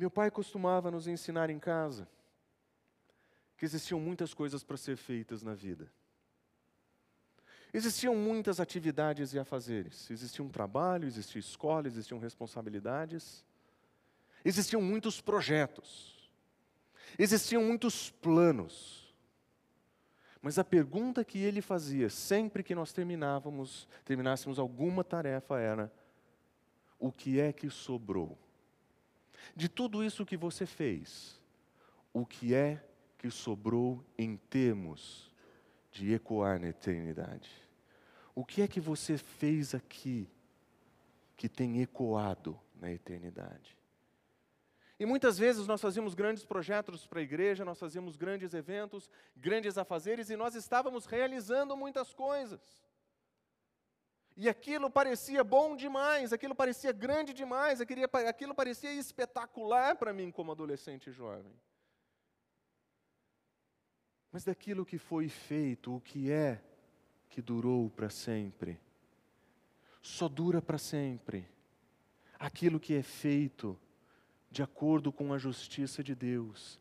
Meu 0.00 0.10
pai 0.10 0.30
costumava 0.30 0.90
nos 0.90 1.06
ensinar 1.06 1.50
em 1.50 1.58
casa 1.58 2.08
que 3.58 3.66
existiam 3.66 4.00
muitas 4.00 4.32
coisas 4.32 4.64
para 4.64 4.78
ser 4.78 4.96
feitas 4.96 5.42
na 5.42 5.52
vida. 5.52 5.92
Existiam 7.70 8.16
muitas 8.16 8.60
atividades 8.60 9.34
e 9.34 9.38
afazeres. 9.38 10.10
Existia 10.10 10.42
um 10.42 10.48
trabalho, 10.48 11.06
existia 11.06 11.38
escola, 11.38 11.86
existiam 11.86 12.18
responsabilidades. 12.18 13.44
Existiam 14.42 14.80
muitos 14.80 15.20
projetos. 15.20 16.30
Existiam 17.18 17.62
muitos 17.62 18.08
planos. 18.08 19.14
Mas 20.40 20.58
a 20.58 20.64
pergunta 20.64 21.22
que 21.22 21.40
ele 21.40 21.60
fazia 21.60 22.08
sempre 22.08 22.62
que 22.62 22.74
nós 22.74 22.90
terminávamos, 22.90 23.86
terminássemos 24.06 24.58
alguma 24.58 25.04
tarefa 25.04 25.60
era: 25.60 25.92
o 26.98 27.12
que 27.12 27.38
é 27.38 27.52
que 27.52 27.68
sobrou? 27.68 28.38
De 29.54 29.68
tudo 29.68 30.04
isso 30.04 30.26
que 30.26 30.36
você 30.36 30.66
fez, 30.66 31.40
o 32.12 32.24
que 32.26 32.54
é 32.54 32.84
que 33.18 33.30
sobrou 33.30 34.04
em 34.16 34.36
termos 34.36 35.30
de 35.92 36.12
ecoar 36.12 36.60
na 36.60 36.68
eternidade? 36.68 37.50
O 38.34 38.44
que 38.44 38.62
é 38.62 38.68
que 38.68 38.80
você 38.80 39.18
fez 39.18 39.74
aqui 39.74 40.28
que 41.36 41.48
tem 41.48 41.82
ecoado 41.82 42.58
na 42.80 42.90
eternidade? 42.90 43.76
E 44.98 45.06
muitas 45.06 45.38
vezes 45.38 45.66
nós 45.66 45.80
fazíamos 45.80 46.14
grandes 46.14 46.44
projetos 46.44 47.06
para 47.06 47.20
a 47.20 47.22
igreja, 47.22 47.64
nós 47.64 47.78
fazíamos 47.78 48.16
grandes 48.16 48.52
eventos, 48.52 49.10
grandes 49.34 49.78
afazeres, 49.78 50.28
e 50.28 50.36
nós 50.36 50.54
estávamos 50.54 51.06
realizando 51.06 51.74
muitas 51.74 52.12
coisas. 52.12 52.60
E 54.36 54.48
aquilo 54.48 54.90
parecia 54.90 55.44
bom 55.44 55.76
demais, 55.76 56.32
aquilo 56.32 56.54
parecia 56.54 56.92
grande 56.92 57.32
demais, 57.34 57.80
aquilo 57.80 58.54
parecia 58.54 58.92
espetacular 58.92 59.96
para 59.96 60.12
mim 60.12 60.30
como 60.30 60.52
adolescente 60.52 61.10
jovem. 61.10 61.52
Mas 64.32 64.44
daquilo 64.44 64.86
que 64.86 64.96
foi 64.96 65.28
feito, 65.28 65.96
o 65.96 66.00
que 66.00 66.30
é 66.30 66.62
que 67.28 67.42
durou 67.42 67.90
para 67.90 68.08
sempre, 68.08 68.80
só 70.00 70.28
dura 70.28 70.62
para 70.62 70.78
sempre 70.78 71.46
aquilo 72.38 72.80
que 72.80 72.94
é 72.94 73.02
feito 73.02 73.78
de 74.50 74.62
acordo 74.62 75.12
com 75.12 75.32
a 75.32 75.38
justiça 75.38 76.02
de 76.02 76.14
Deus. 76.14 76.80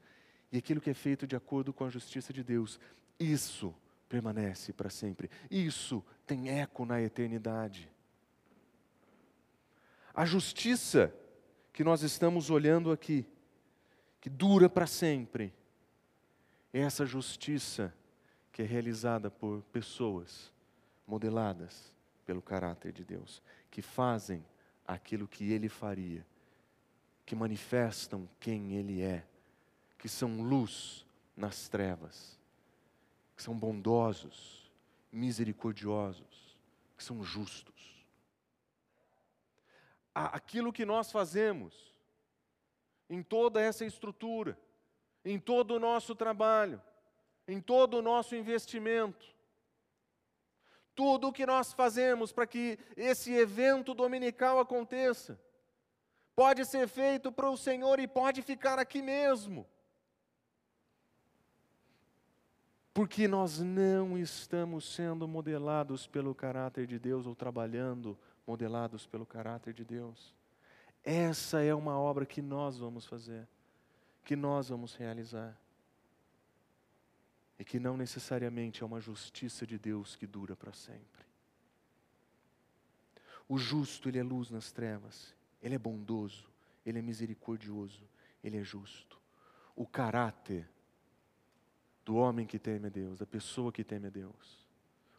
E 0.51 0.57
aquilo 0.57 0.79
que 0.79 0.89
é 0.89 0.93
feito 0.93 1.27
de 1.27 1.35
acordo 1.35 1.73
com 1.73 1.83
a 1.85 1.89
justiça 1.89 2.31
de 2.31 2.43
Deus, 2.43 2.79
isso 3.19 3.75
permanece 4.09 4.73
para 4.73 4.89
sempre. 4.89 5.29
Isso 5.49 6.03
tem 6.25 6.49
eco 6.49 6.83
na 6.83 6.99
eternidade. 6.99 7.89
A 10.13 10.25
justiça 10.25 11.13
que 11.71 11.83
nós 11.83 12.01
estamos 12.01 12.49
olhando 12.49 12.91
aqui, 12.91 13.25
que 14.19 14.29
dura 14.29 14.67
para 14.67 14.87
sempre, 14.87 15.53
é 16.73 16.81
essa 16.81 17.05
justiça 17.05 17.93
que 18.51 18.63
é 18.63 18.65
realizada 18.65 19.29
por 19.29 19.61
pessoas 19.71 20.51
modeladas 21.07 21.93
pelo 22.25 22.41
caráter 22.41 22.91
de 22.91 23.05
Deus, 23.05 23.41
que 23.71 23.81
fazem 23.81 24.43
aquilo 24.85 25.27
que 25.27 25.51
Ele 25.51 25.69
faria, 25.69 26.25
que 27.25 27.35
manifestam 27.35 28.27
quem 28.39 28.73
Ele 28.73 29.01
é, 29.01 29.23
que 29.97 30.09
são 30.09 30.41
luz 30.41 31.05
nas 31.37 31.69
trevas 31.69 32.38
que 33.39 33.43
são 33.43 33.57
bondosos, 33.57 34.69
misericordiosos, 35.09 36.59
que 36.97 37.01
são 37.01 37.23
justos. 37.23 38.05
Aquilo 40.13 40.73
que 40.73 40.83
nós 40.83 41.09
fazemos 41.09 41.95
em 43.09 43.23
toda 43.23 43.61
essa 43.61 43.85
estrutura, 43.85 44.59
em 45.23 45.39
todo 45.39 45.75
o 45.75 45.79
nosso 45.79 46.13
trabalho, 46.13 46.81
em 47.47 47.61
todo 47.61 47.99
o 47.99 48.01
nosso 48.01 48.35
investimento, 48.35 49.25
tudo 50.93 51.29
o 51.29 51.33
que 51.33 51.45
nós 51.45 51.71
fazemos 51.71 52.33
para 52.33 52.45
que 52.45 52.77
esse 52.97 53.31
evento 53.31 53.93
dominical 53.93 54.59
aconteça, 54.59 55.39
pode 56.35 56.65
ser 56.65 56.89
feito 56.89 57.31
para 57.31 57.49
o 57.49 57.55
Senhor 57.55 58.01
e 58.01 58.07
pode 58.07 58.41
ficar 58.41 58.77
aqui 58.77 59.01
mesmo. 59.01 59.65
Porque 62.99 63.29
nós 63.29 63.59
não 63.61 64.17
estamos 64.17 64.83
sendo 64.83 65.25
modelados 65.25 66.05
pelo 66.05 66.35
caráter 66.35 66.85
de 66.85 66.99
Deus 66.99 67.25
ou 67.25 67.33
trabalhando 67.33 68.19
modelados 68.45 69.07
pelo 69.07 69.25
caráter 69.25 69.73
de 69.73 69.85
Deus. 69.85 70.35
Essa 71.01 71.61
é 71.61 71.73
uma 71.73 71.97
obra 71.97 72.25
que 72.25 72.41
nós 72.41 72.77
vamos 72.77 73.05
fazer, 73.05 73.47
que 74.25 74.35
nós 74.35 74.67
vamos 74.67 74.95
realizar. 74.95 75.57
E 77.57 77.63
que 77.63 77.79
não 77.79 77.95
necessariamente 77.95 78.83
é 78.83 78.85
uma 78.85 78.99
justiça 78.99 79.65
de 79.65 79.79
Deus 79.79 80.17
que 80.17 80.27
dura 80.27 80.53
para 80.53 80.73
sempre. 80.73 81.25
O 83.47 83.57
justo, 83.57 84.09
ele 84.09 84.19
é 84.19 84.23
luz 84.23 84.51
nas 84.51 84.73
trevas, 84.73 85.33
ele 85.63 85.75
é 85.75 85.79
bondoso, 85.79 86.49
ele 86.85 86.99
é 86.99 87.01
misericordioso, 87.01 88.03
ele 88.43 88.57
é 88.57 88.63
justo. 88.65 89.17
O 89.73 89.87
caráter 89.87 90.69
do 92.09 92.15
homem 92.15 92.43
que 92.43 92.57
teme 92.57 92.87
a 92.87 92.89
Deus, 92.89 93.19
da 93.19 93.25
pessoa 93.27 93.71
que 93.71 93.83
teme 93.83 94.07
a 94.07 94.09
Deus, 94.09 94.65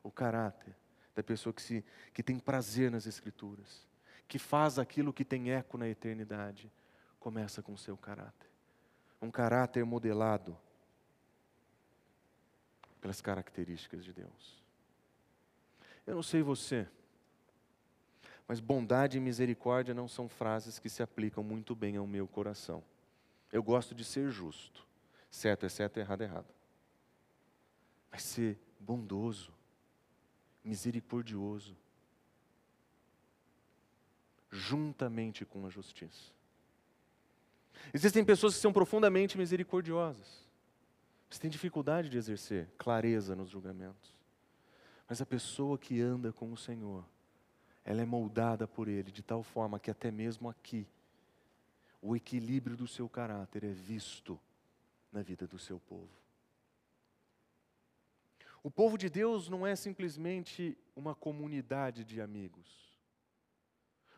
o 0.03 0.11
caráter 0.11 0.75
da 1.15 1.23
pessoa 1.23 1.53
que, 1.53 1.63
se, 1.63 1.85
que 2.13 2.21
tem 2.21 2.37
prazer 2.37 2.91
nas 2.91 3.07
Escrituras, 3.07 3.87
que 4.27 4.41
faz 4.41 4.77
aquilo 4.77 5.13
que 5.13 5.25
tem 5.25 5.53
eco 5.53 5.79
na 5.79 5.89
eternidade, 5.89 6.69
começa 7.21 7.63
com 7.63 7.75
o 7.75 7.79
seu 7.79 7.97
caráter. 7.97 8.51
Um 9.23 9.31
caráter 9.31 9.85
modelado 9.85 10.59
pelas 13.01 13.21
características 13.21 14.05
de 14.05 14.13
Deus. 14.13 14.61
Eu 16.05 16.17
não 16.17 16.25
sei 16.25 16.43
você, 16.43 16.89
mas 18.49 18.59
bondade 18.59 19.17
e 19.17 19.21
misericórdia 19.21 19.95
não 19.95 20.09
são 20.09 20.29
frases 20.29 20.81
que 20.81 20.89
se 20.89 21.05
aplicam 21.05 21.45
muito 21.45 21.73
bem 21.73 21.97
ao 21.97 22.07
meu 22.07 22.27
coração. 22.27 22.83
Eu 23.53 23.63
gosto 23.63 23.95
de 23.95 24.05
ser 24.05 24.29
justo. 24.33 24.85
Certo 25.31 25.65
é 25.65 25.69
certo, 25.69 25.99
errado 25.99 26.23
é 26.23 26.25
errado. 26.25 26.60
Mas 28.11 28.23
ser 28.23 28.59
bondoso, 28.79 29.53
misericordioso, 30.65 31.77
juntamente 34.51 35.45
com 35.45 35.67
a 35.67 35.71
justiça. 35.71 36.33
Existem 37.95 38.25
pessoas 38.25 38.55
que 38.55 38.61
são 38.61 38.73
profundamente 38.73 39.39
misericordiosas, 39.39 40.45
mas 41.29 41.39
têm 41.39 41.51
dificuldade 41.51 42.09
de 42.09 42.19
exercer 42.19 42.69
clareza 42.77 43.37
nos 43.37 43.49
julgamentos. 43.49 44.19
Mas 45.09 45.21
a 45.21 45.27
pessoa 45.27 45.79
que 45.79 46.01
anda 46.01 46.33
com 46.33 46.53
o 46.53 46.57
Senhor, 46.57 47.05
ela 47.85 48.03
é 48.03 48.05
moldada 48.05 48.67
por 48.67 48.89
Ele 48.89 49.11
de 49.11 49.23
tal 49.23 49.43
forma 49.43 49.81
que 49.81 49.91
até 49.91 50.11
mesmo 50.11 50.49
aqui, 50.49 50.87
o 52.03 52.17
equilíbrio 52.17 52.77
do 52.77 52.87
seu 52.87 53.09
caráter 53.09 53.65
é 53.65 53.73
visto 53.73 54.39
na 55.13 55.23
vida 55.23 55.47
do 55.47 55.59
seu 55.59 55.79
povo. 55.81 56.20
O 58.63 58.71
povo 58.71 58.99
de 58.99 59.09
Deus 59.09 59.49
não 59.49 59.67
é 59.67 59.75
simplesmente 59.75 60.77
uma 60.95 61.15
comunidade 61.15 62.05
de 62.05 62.21
amigos. 62.21 62.91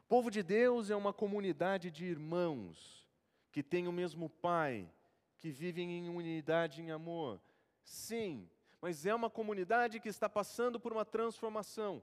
O 0.00 0.08
povo 0.08 0.30
de 0.30 0.42
Deus 0.42 0.90
é 0.90 0.96
uma 0.96 1.12
comunidade 1.12 1.90
de 1.90 2.04
irmãos 2.04 3.08
que 3.52 3.62
têm 3.62 3.86
o 3.86 3.92
mesmo 3.92 4.28
Pai, 4.28 4.90
que 5.38 5.50
vivem 5.50 5.98
em 5.98 6.08
unidade 6.08 6.82
em 6.82 6.90
amor. 6.90 7.40
Sim, 7.84 8.48
mas 8.80 9.06
é 9.06 9.14
uma 9.14 9.30
comunidade 9.30 10.00
que 10.00 10.08
está 10.08 10.28
passando 10.28 10.80
por 10.80 10.92
uma 10.92 11.04
transformação, 11.04 12.02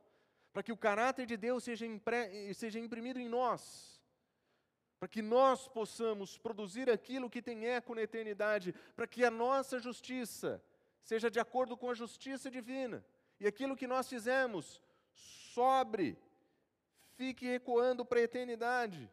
para 0.54 0.64
que 0.64 0.72
o 0.72 0.78
caráter 0.78 1.26
de 1.26 1.36
Deus 1.36 1.64
seja, 1.66 1.86
impre, 1.86 2.54
seja 2.54 2.80
imprimido 2.80 3.20
em 3.20 3.28
nós, 3.28 4.02
para 4.98 5.10
que 5.10 5.22
nós 5.22 5.68
possamos 5.68 6.38
produzir 6.38 6.90
aquilo 6.90 7.30
que 7.30 7.42
tem 7.42 7.68
eco 7.68 7.94
na 7.94 8.02
eternidade, 8.02 8.74
para 8.96 9.08
que 9.08 9.26
a 9.26 9.32
nossa 9.32 9.78
justiça 9.78 10.64
seja 11.04 11.30
de 11.30 11.40
acordo 11.40 11.76
com 11.78 11.90
a 11.90 11.94
justiça 11.94 12.50
divina, 12.50 13.06
e 13.40 13.48
aquilo 13.48 13.76
que 13.76 13.88
nós 13.88 14.08
fizemos 14.08 14.82
sobre, 15.14 16.18
fique 17.16 17.48
ecoando 17.48 18.06
para 18.06 18.20
a 18.20 18.24
eternidade. 18.24 19.10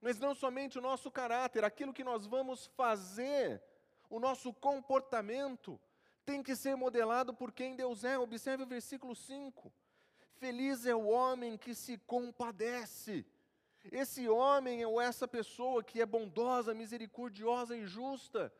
Mas 0.00 0.18
não 0.18 0.34
somente 0.34 0.78
o 0.78 0.82
nosso 0.82 1.10
caráter, 1.10 1.64
aquilo 1.64 1.92
que 1.92 2.04
nós 2.04 2.26
vamos 2.26 2.66
fazer, 2.76 3.62
o 4.08 4.18
nosso 4.18 4.52
comportamento, 4.52 5.78
tem 6.24 6.42
que 6.42 6.56
ser 6.56 6.76
modelado 6.76 7.34
por 7.34 7.52
quem 7.52 7.76
Deus 7.76 8.04
é. 8.04 8.18
Observe 8.18 8.62
o 8.64 8.66
versículo 8.66 9.14
5. 9.14 9.72
Feliz 10.36 10.86
é 10.86 10.94
o 10.94 11.06
homem 11.06 11.58
que 11.58 11.74
se 11.74 11.98
compadece. 11.98 13.26
Esse 13.84 14.28
homem 14.28 14.84
ou 14.84 15.00
essa 15.00 15.26
pessoa 15.26 15.82
que 15.82 16.00
é 16.00 16.06
bondosa, 16.06 16.74
misericordiosa 16.74 17.76
e 17.76 17.86
justa, 17.86 18.52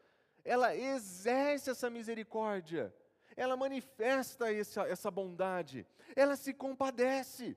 ela 0.44 0.74
exerce 0.74 1.70
essa 1.70 1.90
misericórdia, 1.90 2.94
ela 3.37 3.57
manifesta 3.57 4.53
essa, 4.53 4.83
essa 4.83 5.11
bondade, 5.11 5.87
ela 6.14 6.37
se 6.37 6.53
compadece. 6.53 7.57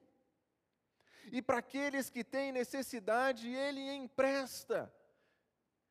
E 1.32 1.42
para 1.42 1.60
aqueles 1.60 2.10
que 2.10 2.24
têm 2.24 2.52
necessidade, 2.52 3.50
ele 3.50 3.82
empresta. 3.92 4.94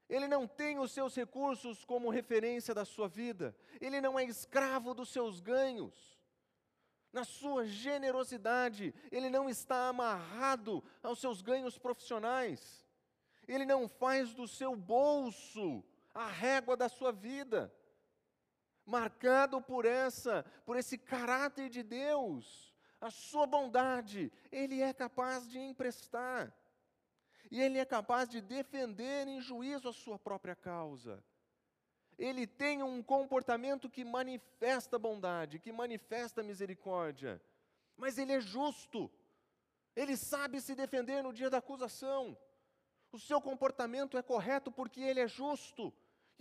Ele 0.09 0.29
não 0.29 0.47
tem 0.47 0.79
os 0.79 0.93
seus 0.93 1.15
recursos 1.15 1.85
como 1.85 2.11
referência 2.11 2.75
da 2.75 2.85
sua 2.85 3.09
vida, 3.09 3.57
ele 3.81 4.01
não 4.01 4.19
é 4.19 4.25
escravo 4.25 4.93
dos 4.93 5.09
seus 5.09 5.41
ganhos. 5.41 6.21
Na 7.13 7.25
sua 7.25 7.67
generosidade, 7.67 8.95
ele 9.11 9.29
não 9.29 9.49
está 9.49 9.89
amarrado 9.89 10.83
aos 11.03 11.19
seus 11.19 11.43
ganhos 11.43 11.79
profissionais, 11.79 12.87
ele 13.47 13.67
não 13.67 13.89
faz 13.89 14.33
do 14.35 14.47
seu 14.49 14.75
bolso 14.77 15.85
a 16.15 16.27
régua 16.27 16.77
da 16.77 16.89
sua 16.89 17.13
vida, 17.13 17.73
marcado 18.85 19.61
por 19.61 19.85
essa, 19.85 20.45
por 20.65 20.77
esse 20.77 20.99
caráter 20.99 21.69
de 21.69 21.83
Deus, 21.83 22.73
a 23.01 23.11
sua 23.11 23.47
bondade, 23.47 24.33
ele 24.51 24.81
é 24.81 24.93
capaz 24.93 25.49
de 25.49 25.59
emprestar. 25.59 26.55
E 27.51 27.61
ele 27.61 27.79
é 27.79 27.85
capaz 27.85 28.29
de 28.29 28.41
defender 28.41 29.29
em 29.29 29.41
juízo 29.41 29.89
a 29.89 29.93
sua 29.93 30.19
própria 30.19 30.57
causa. 30.57 31.23
Ele 32.19 32.47
tem 32.47 32.83
um 32.83 33.03
comportamento 33.03 33.91
que 33.91 34.05
manifesta 34.05 34.99
bondade, 34.99 35.59
que 35.59 35.73
manifesta 35.73 36.43
misericórdia. 36.43 37.43
Mas 37.97 38.17
ele 38.17 38.33
é 38.33 38.41
justo. 38.41 39.11
Ele 39.95 40.17
sabe 40.17 40.61
se 40.61 40.75
defender 40.75 41.23
no 41.23 41.33
dia 41.33 41.51
da 41.51 41.59
acusação. 41.59 42.39
O 43.11 43.19
seu 43.19 43.41
comportamento 43.41 44.17
é 44.17 44.23
correto 44.23 44.71
porque 44.71 45.01
ele 45.01 45.21
é 45.21 45.29
justo. 45.29 45.93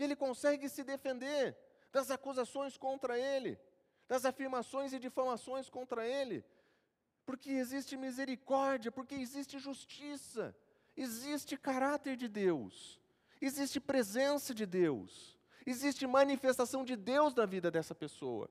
E 0.01 0.03
ele 0.03 0.15
consegue 0.15 0.67
se 0.67 0.83
defender 0.83 1.55
das 1.91 2.09
acusações 2.09 2.75
contra 2.75 3.19
ele, 3.19 3.59
das 4.07 4.25
afirmações 4.25 4.93
e 4.93 4.97
difamações 4.97 5.69
contra 5.69 6.07
ele. 6.07 6.43
Porque 7.23 7.51
existe 7.51 7.95
misericórdia, 7.95 8.91
porque 8.91 9.13
existe 9.13 9.59
justiça, 9.59 10.55
existe 10.97 11.55
caráter 11.55 12.17
de 12.17 12.27
Deus, 12.27 12.99
existe 13.39 13.79
presença 13.79 14.55
de 14.55 14.65
Deus, 14.65 15.37
existe 15.67 16.07
manifestação 16.07 16.83
de 16.83 16.95
Deus 16.95 17.35
na 17.35 17.45
vida 17.45 17.69
dessa 17.69 17.93
pessoa. 17.93 18.49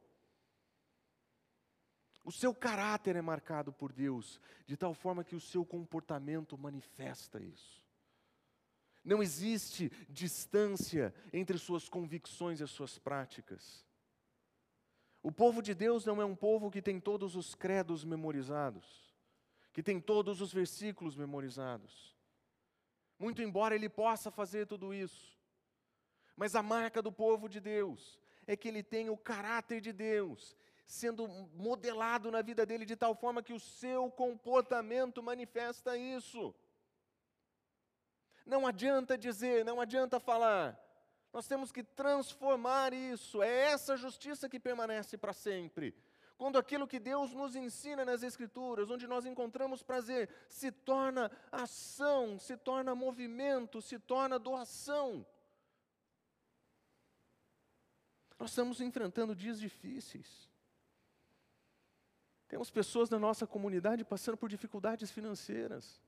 O 2.25 2.31
seu 2.31 2.55
caráter 2.55 3.17
é 3.17 3.21
marcado 3.21 3.73
por 3.73 3.93
Deus, 3.93 4.41
de 4.69 4.77
tal 4.77 4.95
forma 4.95 5.25
que 5.25 5.35
o 5.35 5.41
seu 5.41 5.67
comportamento 5.67 6.57
manifesta 6.57 7.43
isso. 7.43 7.80
Não 9.11 9.21
existe 9.21 9.91
distância 10.09 11.13
entre 11.33 11.59
suas 11.59 11.89
convicções 11.89 12.61
e 12.61 12.63
as 12.63 12.71
suas 12.71 12.97
práticas. 12.97 13.85
O 15.21 15.33
povo 15.33 15.61
de 15.61 15.75
Deus 15.75 16.07
não 16.07 16.23
é 16.23 16.25
um 16.25 16.37
povo 16.37 16.71
que 16.71 16.81
tem 16.81 17.01
todos 17.01 17.35
os 17.35 17.53
credos 17.53 18.05
memorizados, 18.05 19.13
que 19.73 19.83
tem 19.83 20.01
todos 20.01 20.41
os 20.41 20.53
versículos 20.53 21.17
memorizados. 21.17 22.17
Muito 23.19 23.43
embora 23.43 23.75
ele 23.75 23.89
possa 23.89 24.31
fazer 24.31 24.69
tudo 24.69 24.95
isso, 24.95 25.37
mas 26.37 26.55
a 26.55 26.63
marca 26.63 27.03
do 27.03 27.11
povo 27.11 27.49
de 27.49 27.59
Deus 27.59 28.17
é 28.47 28.57
que 28.57 28.69
ele 28.69 28.81
tem 28.81 29.11
o 29.11 29.17
caráter 29.17 29.81
de 29.81 29.93
Deus 29.93 30.57
sendo 30.87 31.27
modelado 31.57 32.31
na 32.31 32.43
vida 32.43 32.65
dele 32.65 32.87
de 32.87 32.95
tal 32.95 33.17
forma 33.17 33.43
que 33.43 33.53
o 33.53 33.59
seu 33.59 34.09
comportamento 34.09 35.21
manifesta 35.21 35.97
isso. 35.97 36.55
Não 38.51 38.67
adianta 38.67 39.17
dizer, 39.17 39.65
não 39.65 39.81
adianta 39.81 40.19
falar. 40.19 40.77
Nós 41.33 41.47
temos 41.47 41.71
que 41.71 41.85
transformar 41.85 42.93
isso. 42.93 43.41
É 43.41 43.71
essa 43.71 43.97
justiça 43.97 44.49
que 44.49 44.59
permanece 44.59 45.17
para 45.17 45.33
sempre. 45.33 45.95
Quando 46.37 46.59
aquilo 46.59 46.89
que 46.89 46.99
Deus 46.99 47.33
nos 47.33 47.55
ensina 47.55 48.05
nas 48.05 48.25
Escrituras, 48.25 48.91
onde 48.91 49.07
nós 49.07 49.25
encontramos 49.25 49.85
prazer, 49.85 50.29
se 50.49 50.73
torna 50.73 51.31
ação, 51.53 52.41
se 52.41 52.57
torna 52.57 52.93
movimento, 52.93 53.81
se 53.81 54.01
torna 54.01 54.37
doação. 54.37 55.25
Nós 58.37 58.51
estamos 58.51 58.81
enfrentando 58.81 59.33
dias 59.33 59.61
difíceis. 59.61 60.51
Temos 62.49 62.69
pessoas 62.69 63.09
na 63.11 63.19
nossa 63.19 63.47
comunidade 63.47 64.05
passando 64.05 64.37
por 64.37 64.49
dificuldades 64.49 65.09
financeiras. 65.09 66.01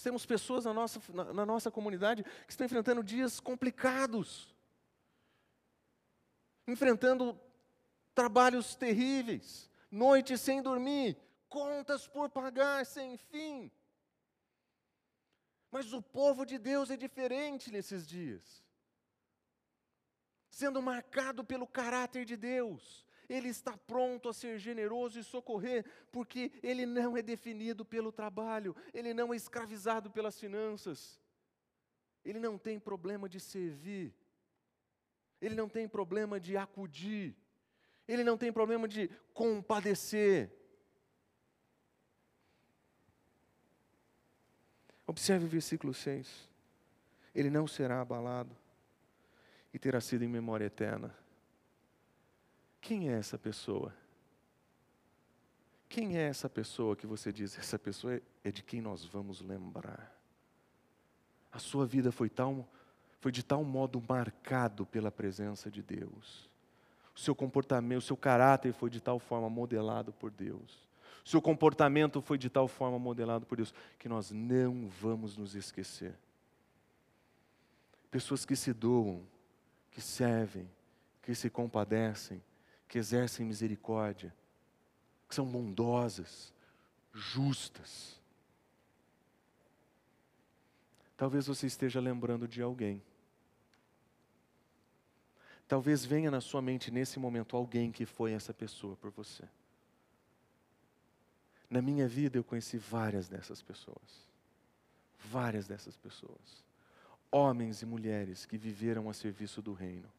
Temos 0.00 0.24
pessoas 0.26 0.64
na 0.64 0.72
nossa, 0.72 1.00
na, 1.12 1.32
na 1.32 1.46
nossa 1.46 1.70
comunidade 1.70 2.22
que 2.22 2.50
estão 2.50 2.64
enfrentando 2.64 3.02
dias 3.02 3.38
complicados, 3.38 4.54
enfrentando 6.66 7.38
trabalhos 8.14 8.74
terríveis, 8.74 9.70
noites 9.90 10.40
sem 10.40 10.62
dormir, 10.62 11.16
contas 11.48 12.06
por 12.06 12.30
pagar 12.30 12.86
sem 12.86 13.16
fim. 13.16 13.70
Mas 15.70 15.92
o 15.92 16.02
povo 16.02 16.44
de 16.44 16.58
Deus 16.58 16.90
é 16.90 16.96
diferente 16.96 17.70
nesses 17.70 18.06
dias. 18.06 18.62
Sendo 20.50 20.82
marcado 20.82 21.42
pelo 21.42 21.66
caráter 21.66 22.24
de 22.24 22.36
Deus, 22.36 23.06
Ele 23.28 23.48
está 23.48 23.76
pronto 23.76 24.28
a 24.28 24.32
ser 24.32 24.58
generoso 24.58 25.18
e 25.18 25.24
socorrer, 25.24 25.84
porque 26.10 26.52
ele 26.62 26.84
não 26.86 27.16
é 27.16 27.22
definido 27.22 27.84
pelo 27.84 28.12
trabalho, 28.12 28.74
ele 28.92 29.14
não 29.14 29.32
é 29.32 29.36
escravizado 29.36 30.10
pelas 30.10 30.38
finanças, 30.38 31.20
ele 32.24 32.38
não 32.38 32.58
tem 32.58 32.78
problema 32.78 33.28
de 33.28 33.40
servir, 33.40 34.14
ele 35.40 35.54
não 35.54 35.68
tem 35.68 35.88
problema 35.88 36.38
de 36.38 36.56
acudir, 36.56 37.36
ele 38.06 38.24
não 38.24 38.36
tem 38.36 38.52
problema 38.52 38.86
de 38.86 39.08
compadecer. 39.32 40.50
Observe 45.06 45.44
o 45.44 45.48
versículo 45.48 45.92
6. 45.92 46.48
Ele 47.34 47.50
não 47.50 47.66
será 47.66 48.00
abalado 48.00 48.56
e 49.72 49.78
terá 49.78 50.00
sido 50.00 50.22
em 50.22 50.28
memória 50.28 50.66
eterna. 50.66 51.16
Quem 52.82 53.08
é 53.08 53.12
essa 53.12 53.38
pessoa? 53.38 53.94
Quem 55.88 56.18
é 56.18 56.22
essa 56.22 56.48
pessoa 56.48 56.96
que 56.96 57.06
você 57.06 57.32
diz? 57.32 57.56
Essa 57.56 57.78
pessoa 57.78 58.20
é 58.42 58.50
de 58.50 58.62
quem 58.62 58.80
nós 58.80 59.04
vamos 59.04 59.40
lembrar. 59.40 60.12
A 61.52 61.60
sua 61.60 61.86
vida 61.86 62.10
foi, 62.10 62.28
tal, 62.28 62.68
foi 63.20 63.30
de 63.30 63.44
tal 63.44 63.62
modo 63.62 64.02
marcado 64.06 64.84
pela 64.84 65.12
presença 65.12 65.70
de 65.70 65.80
Deus. 65.80 66.50
O 67.14 67.20
seu 67.20 67.36
comportamento, 67.36 67.98
o 68.00 68.04
seu 68.04 68.16
caráter 68.16 68.72
foi 68.72 68.90
de 68.90 69.00
tal 69.00 69.20
forma 69.20 69.48
modelado 69.48 70.12
por 70.12 70.30
Deus. 70.32 70.88
O 71.24 71.28
seu 71.28 71.40
comportamento 71.40 72.20
foi 72.20 72.36
de 72.36 72.50
tal 72.50 72.66
forma 72.66 72.98
modelado 72.98 73.46
por 73.46 73.56
Deus 73.56 73.72
que 73.96 74.08
nós 74.08 74.32
não 74.32 74.88
vamos 74.88 75.36
nos 75.36 75.54
esquecer. 75.54 76.14
Pessoas 78.10 78.44
que 78.44 78.56
se 78.56 78.72
doam, 78.72 79.22
que 79.92 80.00
servem, 80.00 80.68
que 81.22 81.32
se 81.32 81.48
compadecem, 81.48 82.42
que 82.92 82.98
exercem 82.98 83.46
misericórdia, 83.46 84.34
que 85.26 85.34
são 85.34 85.46
bondosas, 85.46 86.52
justas. 87.10 88.20
Talvez 91.16 91.46
você 91.46 91.66
esteja 91.66 92.00
lembrando 92.00 92.46
de 92.46 92.60
alguém. 92.60 93.02
Talvez 95.66 96.04
venha 96.04 96.30
na 96.30 96.42
sua 96.42 96.60
mente 96.60 96.90
nesse 96.90 97.18
momento 97.18 97.56
alguém 97.56 97.90
que 97.90 98.04
foi 98.04 98.32
essa 98.32 98.52
pessoa 98.52 98.94
por 98.94 99.10
você. 99.10 99.48
Na 101.70 101.80
minha 101.80 102.06
vida 102.06 102.36
eu 102.36 102.44
conheci 102.44 102.76
várias 102.76 103.26
dessas 103.26 103.62
pessoas. 103.62 104.28
Várias 105.30 105.66
dessas 105.66 105.96
pessoas. 105.96 106.62
Homens 107.30 107.80
e 107.80 107.86
mulheres 107.86 108.44
que 108.44 108.58
viveram 108.58 109.08
a 109.08 109.14
serviço 109.14 109.62
do 109.62 109.72
reino 109.72 110.12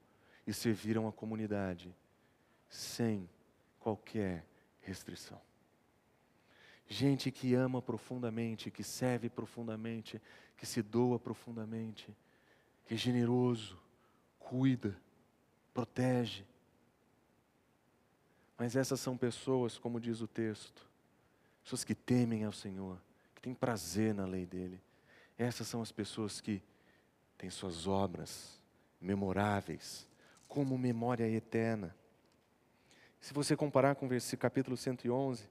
e 0.48 0.52
serviram 0.52 1.08
a 1.08 1.14
comunidade 1.14 1.96
sem 2.74 3.30
qualquer 3.80 4.44
restrição. 4.82 5.40
Gente 6.88 7.32
que 7.32 7.54
ama 7.54 7.82
profundamente, 7.82 8.72
que 8.72 8.84
serve 8.84 9.30
profundamente, 9.30 10.20
que 10.58 10.66
se 10.66 10.82
doa 10.82 11.20
profundamente, 11.20 12.10
que 12.86 12.96
é 12.96 12.98
generoso, 12.98 13.80
cuida, 14.40 14.98
protege. 15.72 16.44
Mas 18.58 18.76
essas 18.76 19.00
são 19.00 19.16
pessoas, 19.16 19.78
como 19.78 20.00
diz 20.00 20.20
o 20.22 20.28
texto, 20.28 20.90
pessoas 21.64 21.84
que 21.84 21.94
temem 21.94 22.44
ao 22.44 22.52
Senhor, 22.52 23.00
que 23.36 23.42
têm 23.42 23.54
prazer 23.54 24.16
na 24.16 24.26
lei 24.26 24.48
dEle. 24.48 24.82
Essas 25.38 25.68
são 25.68 25.82
as 25.82 25.92
pessoas 25.92 26.42
que 26.42 26.62
têm 27.38 27.52
suas 27.52 27.86
obras 27.86 28.60
memoráveis, 29.00 30.08
como 30.48 30.78
memória 30.78 31.30
eterna. 31.30 31.96
Se 33.24 33.34
você 33.34 33.56
comparar 33.56 33.96
com 33.96 34.06
o 34.06 34.38
capítulo 34.38 34.76
111, 34.76 35.48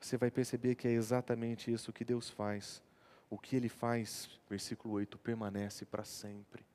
você 0.00 0.16
vai 0.16 0.28
perceber 0.28 0.74
que 0.74 0.88
é 0.88 0.90
exatamente 0.90 1.72
isso 1.72 1.92
que 1.92 2.04
Deus 2.04 2.28
faz. 2.28 2.82
O 3.30 3.38
que 3.38 3.54
Ele 3.54 3.68
faz, 3.68 4.28
versículo 4.50 4.94
8, 4.94 5.16
permanece 5.18 5.84
para 5.84 6.02
sempre. 6.02 6.66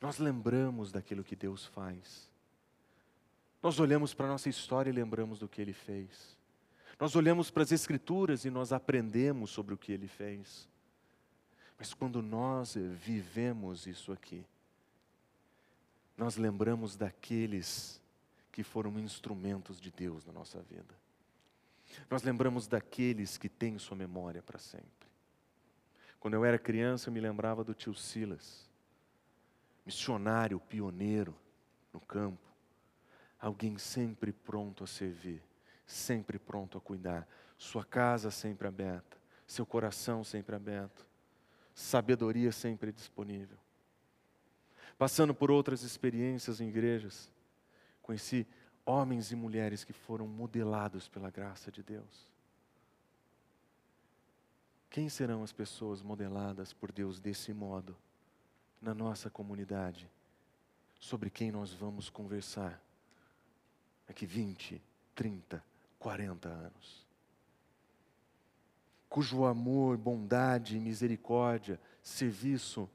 Nós 0.00 0.18
lembramos 0.18 0.92
daquilo 0.92 1.24
que 1.24 1.34
Deus 1.34 1.66
faz. 1.66 2.30
Nós 3.60 3.80
olhamos 3.80 4.14
para 4.14 4.26
a 4.26 4.28
nossa 4.28 4.48
história 4.48 4.88
e 4.88 4.92
lembramos 4.92 5.40
do 5.40 5.48
que 5.48 5.60
Ele 5.60 5.72
fez. 5.72 6.36
Nós 6.96 7.16
olhamos 7.16 7.50
para 7.50 7.64
as 7.64 7.72
Escrituras 7.72 8.44
e 8.44 8.50
nós 8.50 8.72
aprendemos 8.72 9.50
sobre 9.50 9.74
o 9.74 9.78
que 9.78 9.90
Ele 9.90 10.06
fez. 10.06 10.68
Mas 11.76 11.92
quando 11.92 12.22
nós 12.22 12.76
vivemos 12.76 13.88
isso 13.88 14.12
aqui, 14.12 14.46
nós 16.16 16.36
lembramos 16.36 16.94
daqueles 16.94 17.99
que 18.60 18.64
foram 18.64 18.98
instrumentos 18.98 19.80
de 19.80 19.90
Deus 19.90 20.26
na 20.26 20.34
nossa 20.34 20.60
vida. 20.60 20.94
Nós 22.10 22.22
lembramos 22.22 22.66
daqueles 22.68 23.38
que 23.38 23.48
têm 23.48 23.78
sua 23.78 23.96
memória 23.96 24.42
para 24.42 24.58
sempre. 24.58 25.08
Quando 26.18 26.34
eu 26.34 26.44
era 26.44 26.58
criança, 26.58 27.08
eu 27.08 27.12
me 27.14 27.20
lembrava 27.20 27.64
do 27.64 27.72
tio 27.72 27.94
Silas, 27.94 28.68
missionário, 29.86 30.60
pioneiro 30.60 31.34
no 31.90 32.00
campo, 32.00 32.46
alguém 33.40 33.78
sempre 33.78 34.30
pronto 34.30 34.84
a 34.84 34.86
servir, 34.86 35.42
sempre 35.86 36.38
pronto 36.38 36.76
a 36.76 36.82
cuidar, 36.82 37.26
sua 37.56 37.82
casa 37.82 38.30
sempre 38.30 38.68
aberta, 38.68 39.16
seu 39.46 39.64
coração 39.64 40.22
sempre 40.22 40.54
aberto, 40.54 41.06
sabedoria 41.74 42.52
sempre 42.52 42.92
disponível. 42.92 43.56
Passando 44.98 45.34
por 45.34 45.50
outras 45.50 45.82
experiências 45.82 46.60
em 46.60 46.68
igrejas, 46.68 47.32
Conheci 48.10 48.44
homens 48.84 49.30
e 49.30 49.36
mulheres 49.36 49.84
que 49.84 49.92
foram 49.92 50.26
modelados 50.26 51.06
pela 51.06 51.30
graça 51.30 51.70
de 51.70 51.80
Deus. 51.80 52.28
Quem 54.90 55.08
serão 55.08 55.44
as 55.44 55.52
pessoas 55.52 56.02
modeladas 56.02 56.72
por 56.72 56.90
Deus 56.90 57.20
desse 57.20 57.54
modo 57.54 57.96
na 58.82 58.92
nossa 58.92 59.30
comunidade? 59.30 60.10
Sobre 60.98 61.30
quem 61.30 61.52
nós 61.52 61.72
vamos 61.72 62.10
conversar 62.10 62.82
daqui 64.08 64.26
20, 64.26 64.82
30, 65.14 65.64
40 66.00 66.48
anos. 66.48 67.06
Cujo 69.08 69.44
amor, 69.44 69.96
bondade, 69.96 70.80
misericórdia, 70.80 71.80
serviço 72.02 72.90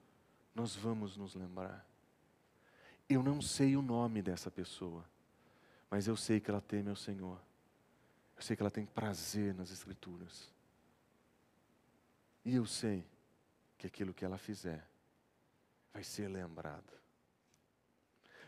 nós 0.54 0.75
vamos 0.75 1.15
nos 1.15 1.36
lembrar. 1.36 1.88
Eu 3.08 3.22
não 3.22 3.41
sei 3.41 3.76
o 3.76 3.82
nome 3.82 4.22
dessa 4.22 4.50
pessoa, 4.50 5.08
mas 5.89 6.08
eu 6.08 6.18
sei 6.18 6.39
que 6.39 6.50
ela 6.50 6.62
teme 6.62 6.89
ao 6.89 6.96
Senhor. 6.96 7.39
Eu 8.36 8.41
sei 8.41 8.56
que 8.56 8.62
ela 8.62 8.72
tem 8.72 8.86
prazer 8.86 9.54
nas 9.54 9.72
Escrituras. 9.72 10.52
E 12.44 12.56
eu 12.56 12.65
sei 12.65 13.06
que 13.78 13.88
aquilo 13.88 14.13
que 14.13 14.26
ela 14.26 14.38
fizer 14.38 14.88
vai 15.94 16.04
ser 16.04 16.28
lembrado. 16.28 16.94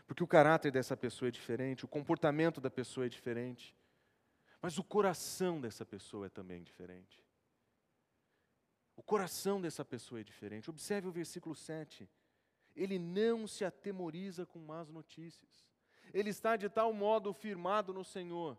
Porque 0.06 0.22
o 0.22 0.26
caráter 0.26 0.72
dessa 0.72 0.96
pessoa 0.96 1.28
é 1.28 1.32
diferente, 1.32 1.84
o 1.84 1.88
comportamento 1.88 2.60
da 2.60 2.70
pessoa 2.70 3.06
é 3.06 3.08
diferente, 3.08 3.76
mas 4.60 4.78
o 4.78 4.84
coração 4.84 5.60
dessa 5.60 5.84
pessoa 5.84 6.26
é 6.26 6.28
também 6.28 6.62
diferente. 6.62 7.24
O 8.96 9.02
coração 9.02 9.60
dessa 9.60 9.84
pessoa 9.84 10.20
é 10.20 10.24
diferente. 10.24 10.68
Observe 10.68 11.08
o 11.08 11.12
versículo 11.12 11.54
7 11.54 12.08
ele 12.78 12.98
não 12.98 13.46
se 13.46 13.64
atemoriza 13.64 14.46
com 14.46 14.60
más 14.60 14.88
notícias. 14.88 15.66
Ele 16.14 16.30
está 16.30 16.56
de 16.56 16.68
tal 16.68 16.92
modo 16.92 17.32
firmado 17.32 17.92
no 17.92 18.04
Senhor. 18.04 18.56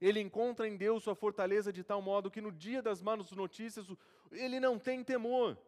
Ele 0.00 0.18
encontra 0.18 0.66
em 0.66 0.76
Deus 0.76 1.04
sua 1.04 1.14
fortaleza 1.14 1.72
de 1.72 1.84
tal 1.84 2.00
modo 2.00 2.30
que 2.30 2.40
no 2.40 2.50
dia 2.50 2.80
das 2.80 3.02
más 3.02 3.30
notícias 3.32 3.86
ele 4.32 4.58
não 4.58 4.78
tem 4.78 5.04
temor. 5.04 5.58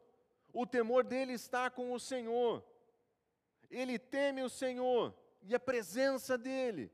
O 0.52 0.66
temor 0.66 1.04
dele 1.04 1.34
está 1.34 1.68
com 1.68 1.92
o 1.92 2.00
Senhor. 2.00 2.64
Ele 3.70 3.98
teme 3.98 4.42
o 4.42 4.48
Senhor 4.48 5.14
e 5.42 5.54
a 5.54 5.60
presença 5.60 6.38
dele. 6.38 6.90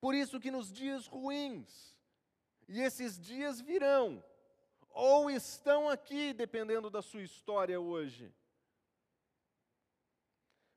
Por 0.00 0.14
isso 0.14 0.40
que 0.40 0.50
nos 0.50 0.72
dias 0.72 1.06
ruins, 1.06 1.94
e 2.66 2.80
esses 2.80 3.18
dias 3.18 3.60
virão, 3.60 4.24
ou 4.90 5.30
estão 5.30 5.88
aqui, 5.88 6.32
dependendo 6.32 6.90
da 6.90 7.02
sua 7.02 7.22
história 7.22 7.80
hoje. 7.80 8.32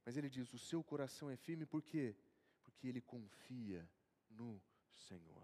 Mas 0.06 0.17
ele 0.17 0.30
diz: 0.30 0.54
o 0.54 0.60
seu 0.60 0.84
coração 0.84 1.30
é 1.30 1.36
firme, 1.36 1.65
por 1.65 1.82
quê? 1.82 2.15
Porque 2.63 2.88
ele 2.88 3.02
confia 3.02 3.88
no 4.30 4.62
Senhor. 4.93 5.43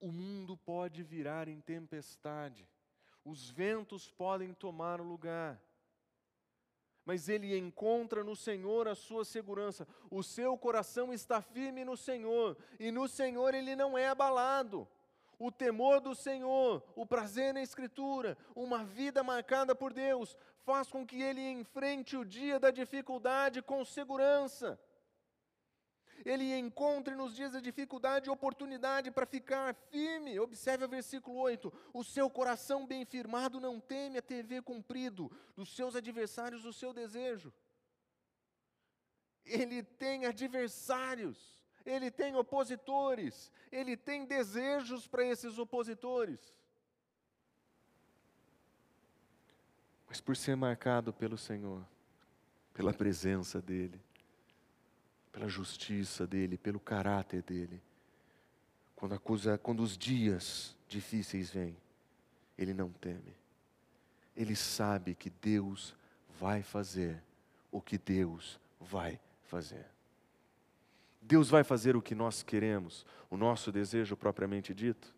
O 0.00 0.12
mundo 0.12 0.56
pode 0.56 1.02
virar 1.02 1.48
em 1.48 1.60
tempestade, 1.60 2.68
os 3.24 3.50
ventos 3.50 4.08
podem 4.08 4.54
tomar 4.54 5.00
o 5.00 5.04
lugar, 5.04 5.60
mas 7.04 7.28
ele 7.28 7.56
encontra 7.58 8.22
no 8.22 8.36
Senhor 8.36 8.86
a 8.86 8.94
sua 8.94 9.24
segurança. 9.24 9.88
O 10.08 10.22
seu 10.22 10.56
coração 10.56 11.12
está 11.12 11.42
firme 11.42 11.84
no 11.84 11.96
Senhor, 11.96 12.56
e 12.78 12.92
no 12.92 13.08
Senhor 13.08 13.54
ele 13.54 13.74
não 13.74 13.98
é 13.98 14.08
abalado 14.08 14.88
o 15.38 15.52
temor 15.52 16.00
do 16.00 16.14
Senhor, 16.14 16.82
o 16.96 17.06
prazer 17.06 17.54
na 17.54 17.62
Escritura, 17.62 18.36
uma 18.56 18.84
vida 18.84 19.22
marcada 19.22 19.74
por 19.74 19.92
Deus, 19.92 20.36
faz 20.64 20.90
com 20.90 21.06
que 21.06 21.22
ele 21.22 21.40
enfrente 21.40 22.16
o 22.16 22.24
dia 22.24 22.58
da 22.58 22.70
dificuldade 22.70 23.62
com 23.62 23.84
segurança. 23.84 24.78
Ele 26.24 26.58
encontre 26.58 27.14
nos 27.14 27.34
dias 27.36 27.52
da 27.52 27.60
dificuldade 27.60 28.28
oportunidade 28.28 29.10
para 29.10 29.24
ficar 29.24 29.74
firme. 29.90 30.38
Observe 30.40 30.84
o 30.84 30.88
versículo 30.88 31.38
8: 31.38 31.72
O 31.94 32.02
seu 32.02 32.28
coração 32.28 32.84
bem 32.84 33.04
firmado 33.04 33.60
não 33.60 33.78
teme 33.78 34.18
a 34.18 34.22
TV 34.22 34.60
cumprido, 34.60 35.30
dos 35.54 35.74
seus 35.74 35.94
adversários 35.94 36.64
o 36.64 36.72
seu 36.72 36.92
desejo. 36.92 37.52
Ele 39.44 39.82
tem 39.82 40.26
adversários 40.26 41.57
ele 41.88 42.10
tem 42.10 42.36
opositores, 42.36 43.50
ele 43.72 43.96
tem 43.96 44.26
desejos 44.26 45.08
para 45.08 45.24
esses 45.24 45.58
opositores. 45.58 46.38
Mas 50.06 50.20
por 50.20 50.36
ser 50.36 50.54
marcado 50.54 51.12
pelo 51.12 51.38
Senhor, 51.38 51.82
pela 52.74 52.92
presença 52.92 53.60
dEle, 53.60 54.00
pela 55.32 55.48
justiça 55.48 56.26
dEle, 56.26 56.58
pelo 56.58 56.78
caráter 56.78 57.42
dEle, 57.42 57.82
quando, 58.94 59.14
a 59.14 59.18
coisa, 59.18 59.56
quando 59.56 59.82
os 59.82 59.96
dias 59.96 60.76
difíceis 60.86 61.50
vêm, 61.50 61.76
ele 62.56 62.74
não 62.74 62.90
teme. 62.90 63.34
Ele 64.36 64.54
sabe 64.54 65.14
que 65.14 65.30
Deus 65.30 65.96
vai 66.38 66.62
fazer 66.62 67.22
o 67.72 67.80
que 67.80 67.96
Deus 67.96 68.60
vai 68.78 69.18
fazer. 69.44 69.97
Deus 71.28 71.50
vai 71.50 71.62
fazer 71.62 71.94
o 71.94 72.00
que 72.00 72.14
nós 72.14 72.42
queremos, 72.42 73.04
o 73.28 73.36
nosso 73.36 73.70
desejo 73.70 74.16
propriamente 74.16 74.72
dito? 74.72 75.14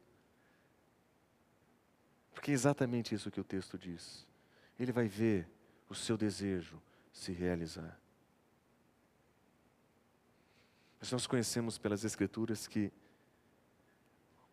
Porque 2.34 2.50
é 2.50 2.54
exatamente 2.54 3.14
isso 3.14 3.30
que 3.30 3.40
o 3.40 3.44
texto 3.44 3.78
diz. 3.78 4.26
Ele 4.76 4.90
vai 4.90 5.06
ver 5.06 5.48
o 5.88 5.94
seu 5.94 6.16
desejo 6.16 6.82
se 7.12 7.30
realizar. 7.30 7.96
Mas 10.98 11.12
nós 11.12 11.28
conhecemos 11.28 11.78
pelas 11.78 12.02
Escrituras 12.02 12.66
que, 12.66 12.92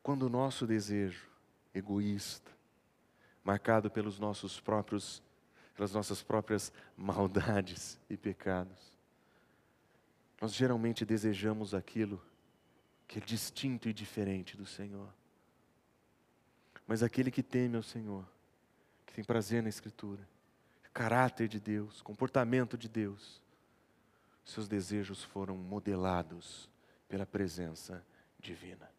quando 0.04 0.28
o 0.28 0.30
nosso 0.30 0.67
desejo 0.67 1.28
egoísta, 1.74 2.52
marcado 3.43 3.89
pelos 3.89 4.20
nossos 4.20 4.60
próprios, 4.60 5.24
pelas 5.76 5.91
nossas 5.91 6.22
próprias 6.22 6.72
maldades 6.96 8.00
e 8.08 8.15
pecados, 8.15 8.96
nós 10.39 10.54
geralmente 10.54 11.06
desejamos 11.06 11.73
aquilo 11.73 12.21
que 13.08 13.19
é 13.19 13.21
distinto 13.21 13.89
e 13.89 13.93
diferente 13.93 14.56
do 14.56 14.65
Senhor. 14.65 15.12
Mas 16.86 17.02
aquele 17.02 17.32
que 17.32 17.43
teme 17.43 17.76
ao 17.76 17.84
Senhor, 17.84 18.26
que 19.06 19.13
tem 19.13 19.23
prazer 19.23 19.63
na 19.63 19.69
Escritura, 19.69 20.28
caráter 20.93 21.47
de 21.47 21.60
Deus, 21.60 22.02
comportamento 22.02 22.78
de 22.78 22.88
Deus, 22.88 23.41
seus 24.43 24.67
desejos 24.67 25.23
foram 25.23 25.58
modelados 25.58 26.69
pela 27.08 27.26
presença 27.26 28.04
divina. 28.39 28.89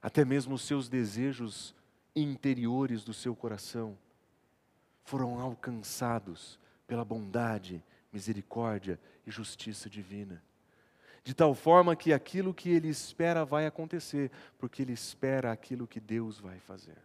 Até 0.00 0.24
mesmo 0.24 0.54
os 0.54 0.62
seus 0.62 0.88
desejos 0.88 1.74
interiores 2.16 3.04
do 3.04 3.14
seu 3.14 3.36
coração 3.36 3.96
foram 5.04 5.38
alcançados 5.38 6.58
pela 6.86 7.04
bondade 7.04 7.82
misericórdia 8.12 9.00
e 9.26 9.30
justiça 9.30 9.88
divina. 9.88 10.42
De 11.24 11.34
tal 11.34 11.54
forma 11.54 11.94
que 11.94 12.12
aquilo 12.12 12.52
que 12.52 12.68
ele 12.68 12.88
espera 12.88 13.44
vai 13.44 13.66
acontecer, 13.66 14.30
porque 14.58 14.82
ele 14.82 14.92
espera 14.92 15.52
aquilo 15.52 15.86
que 15.86 16.00
Deus 16.00 16.38
vai 16.38 16.58
fazer. 16.58 16.98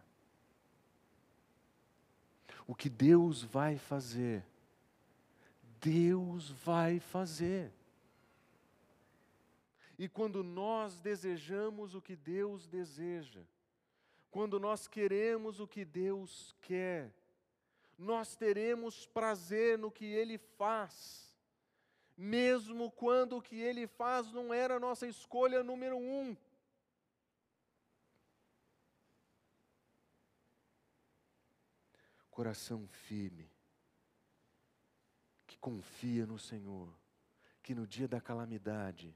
O 2.66 2.74
que 2.74 2.90
Deus 2.90 3.42
vai 3.42 3.78
fazer, 3.78 4.44
Deus 5.80 6.50
vai 6.50 6.98
fazer. 6.98 7.72
E 9.98 10.08
quando 10.08 10.44
nós 10.44 11.00
desejamos 11.00 11.94
o 11.94 12.02
que 12.02 12.14
Deus 12.14 12.66
deseja, 12.66 13.40
quando 14.30 14.60
nós 14.60 14.86
queremos 14.86 15.58
o 15.60 15.66
que 15.66 15.84
Deus 15.84 16.54
quer, 16.60 17.10
nós 17.98 18.36
teremos 18.36 19.06
prazer 19.06 19.76
no 19.76 19.90
que 19.90 20.04
Ele 20.04 20.38
faz, 20.38 21.36
mesmo 22.16 22.92
quando 22.92 23.36
o 23.36 23.42
que 23.42 23.56
Ele 23.56 23.88
faz 23.88 24.30
não 24.30 24.54
era 24.54 24.76
a 24.76 24.80
nossa 24.80 25.06
escolha 25.06 25.64
número 25.64 25.98
um. 25.98 26.36
Coração 32.30 32.86
firme, 32.86 33.50
que 35.44 35.58
confia 35.58 36.24
no 36.24 36.38
Senhor, 36.38 36.96
que 37.64 37.74
no 37.74 37.84
dia 37.84 38.06
da 38.06 38.20
calamidade 38.20 39.12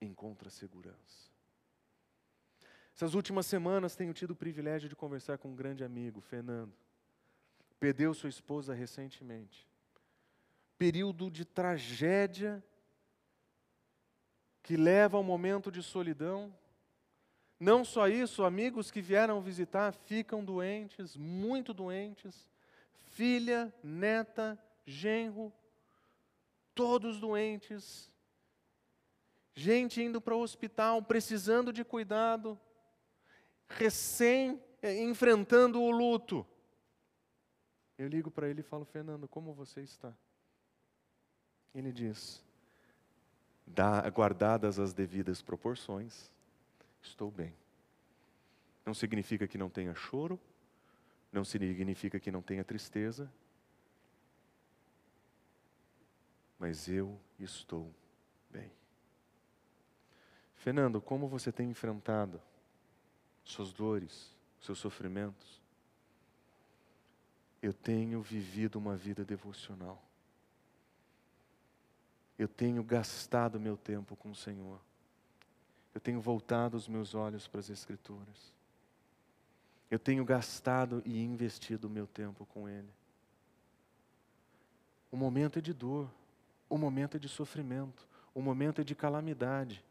encontra 0.00 0.50
segurança. 0.50 1.30
Essas 2.92 3.14
últimas 3.14 3.46
semanas 3.46 3.94
tenho 3.94 4.12
tido 4.12 4.32
o 4.32 4.36
privilégio 4.36 4.88
de 4.88 4.96
conversar 4.96 5.38
com 5.38 5.50
um 5.50 5.54
grande 5.54 5.84
amigo, 5.84 6.20
Fernando 6.20 6.74
perdeu 7.80 8.12
sua 8.12 8.28
esposa 8.28 8.74
recentemente. 8.74 9.66
Período 10.76 11.30
de 11.30 11.46
tragédia 11.46 12.62
que 14.62 14.76
leva 14.76 15.16
ao 15.16 15.24
momento 15.24 15.72
de 15.72 15.82
solidão. 15.82 16.54
Não 17.58 17.84
só 17.84 18.06
isso, 18.06 18.44
amigos 18.44 18.90
que 18.90 19.00
vieram 19.00 19.40
visitar 19.40 19.92
ficam 19.92 20.44
doentes, 20.44 21.16
muito 21.16 21.72
doentes. 21.72 22.48
Filha, 23.12 23.74
neta, 23.82 24.58
genro, 24.86 25.52
todos 26.74 27.18
doentes. 27.18 28.10
Gente 29.54 30.02
indo 30.02 30.20
para 30.20 30.34
o 30.34 30.40
hospital, 30.40 31.02
precisando 31.02 31.72
de 31.72 31.84
cuidado, 31.84 32.58
recém 33.68 34.62
eh, 34.82 35.02
enfrentando 35.02 35.82
o 35.82 35.90
luto. 35.90 36.46
Eu 38.00 38.08
ligo 38.08 38.30
para 38.30 38.48
ele 38.48 38.60
e 38.60 38.62
falo, 38.62 38.86
Fernando, 38.86 39.28
como 39.28 39.52
você 39.52 39.82
está? 39.82 40.10
Ele 41.74 41.92
diz, 41.92 42.42
guardadas 44.14 44.78
as 44.78 44.94
devidas 44.94 45.42
proporções, 45.42 46.30
estou 47.02 47.30
bem. 47.30 47.54
Não 48.86 48.94
significa 48.94 49.46
que 49.46 49.58
não 49.58 49.68
tenha 49.68 49.94
choro, 49.94 50.40
não 51.30 51.44
significa 51.44 52.18
que 52.18 52.30
não 52.30 52.40
tenha 52.40 52.64
tristeza, 52.64 53.30
mas 56.58 56.88
eu 56.88 57.20
estou 57.38 57.92
bem. 58.48 58.72
Fernando, 60.54 61.02
como 61.02 61.28
você 61.28 61.52
tem 61.52 61.68
enfrentado 61.68 62.40
suas 63.44 63.74
dores, 63.74 64.34
seus 64.58 64.78
sofrimentos? 64.78 65.59
Eu 67.62 67.72
tenho 67.72 68.22
vivido 68.22 68.76
uma 68.76 68.96
vida 68.96 69.24
devocional. 69.24 70.02
Eu 72.38 72.48
tenho 72.48 72.82
gastado 72.82 73.60
meu 73.60 73.76
tempo 73.76 74.16
com 74.16 74.30
o 74.30 74.34
Senhor. 74.34 74.80
Eu 75.94 76.00
tenho 76.00 76.20
voltado 76.20 76.76
os 76.76 76.88
meus 76.88 77.14
olhos 77.14 77.46
para 77.46 77.60
as 77.60 77.68
Escrituras. 77.68 78.52
Eu 79.90 79.98
tenho 79.98 80.24
gastado 80.24 81.02
e 81.04 81.22
investido 81.22 81.86
o 81.86 81.90
meu 81.90 82.06
tempo 82.06 82.46
com 82.46 82.68
Ele. 82.68 82.88
O 85.10 85.16
momento 85.16 85.58
é 85.58 85.62
de 85.62 85.74
dor, 85.74 86.08
o 86.68 86.78
momento 86.78 87.16
é 87.16 87.20
de 87.20 87.28
sofrimento, 87.28 88.06
o 88.32 88.40
momento 88.40 88.80
é 88.80 88.84
de 88.84 88.94
calamidade. 88.94 89.84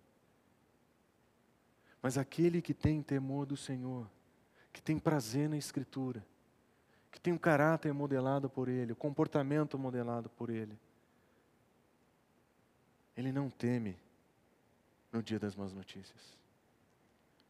Mas 2.02 2.18
aquele 2.18 2.62
que 2.62 2.74
tem 2.74 3.04
temor 3.04 3.46
do 3.46 3.58
Senhor, 3.58 4.10
que 4.72 4.82
tem 4.82 4.98
prazer 4.98 5.50
na 5.50 5.58
Escritura, 5.58 6.26
que 7.12 7.20
tem 7.20 7.34
um 7.34 7.38
caráter 7.38 7.94
modelado 7.94 8.50
por 8.50 8.68
Ele, 8.68 8.92
o 8.92 8.96
um 8.96 8.98
comportamento 8.98 9.78
modelado 9.78 10.30
por 10.30 10.50
Ele. 10.50 10.78
Ele 13.16 13.32
não 13.32 13.50
teme 13.50 13.98
no 15.12 15.22
dia 15.22 15.40
das 15.40 15.56
más 15.56 15.74
notícias. 15.74 16.38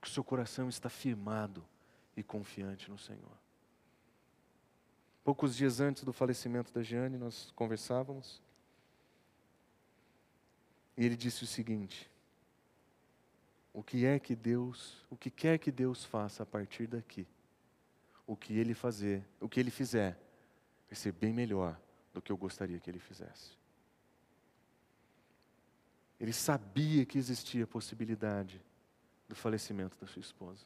Que 0.02 0.08
o 0.08 0.12
seu 0.12 0.24
coração 0.24 0.70
está 0.70 0.90
firmado 0.90 1.64
e 2.16 2.24
confiante 2.24 2.90
no 2.90 2.98
Senhor. 2.98 3.38
Poucos 5.24 5.56
dias 5.56 5.80
antes 5.80 6.04
do 6.04 6.14
falecimento 6.14 6.74
da 6.74 6.82
Jeane, 6.82 7.18
nós 7.18 7.52
conversávamos. 7.56 8.42
E 10.98 11.06
ele 11.06 11.16
disse 11.16 11.44
o 11.44 11.48
seguinte: 11.48 12.10
O 13.74 13.84
que 13.84 14.06
é 14.06 14.18
que 14.18 14.36
Deus, 14.36 15.06
o 15.10 15.16
que 15.16 15.30
quer 15.30 15.60
que 15.60 15.72
Deus 15.72 16.04
faça 16.04 16.44
a 16.44 16.46
partir 16.46 16.88
daqui? 16.88 17.28
O 18.30 18.36
que 18.36 18.56
ele 18.56 18.76
fazer, 18.76 19.28
o 19.42 19.50
que 19.50 19.60
ele 19.60 19.72
fizer, 19.72 20.16
vai 20.88 20.96
ser 20.96 21.12
bem 21.12 21.34
melhor 21.34 21.76
do 22.14 22.22
que 22.22 22.32
eu 22.32 22.38
gostaria 22.38 22.80
que 22.80 22.88
ele 22.88 23.00
fizesse. 23.00 23.58
Ele 26.20 26.32
sabia 26.32 27.08
que 27.08 27.18
existia 27.18 27.64
a 27.64 27.68
possibilidade 27.68 28.62
do 29.28 29.34
falecimento 29.34 29.98
da 30.00 30.06
sua 30.06 30.20
esposa. 30.20 30.64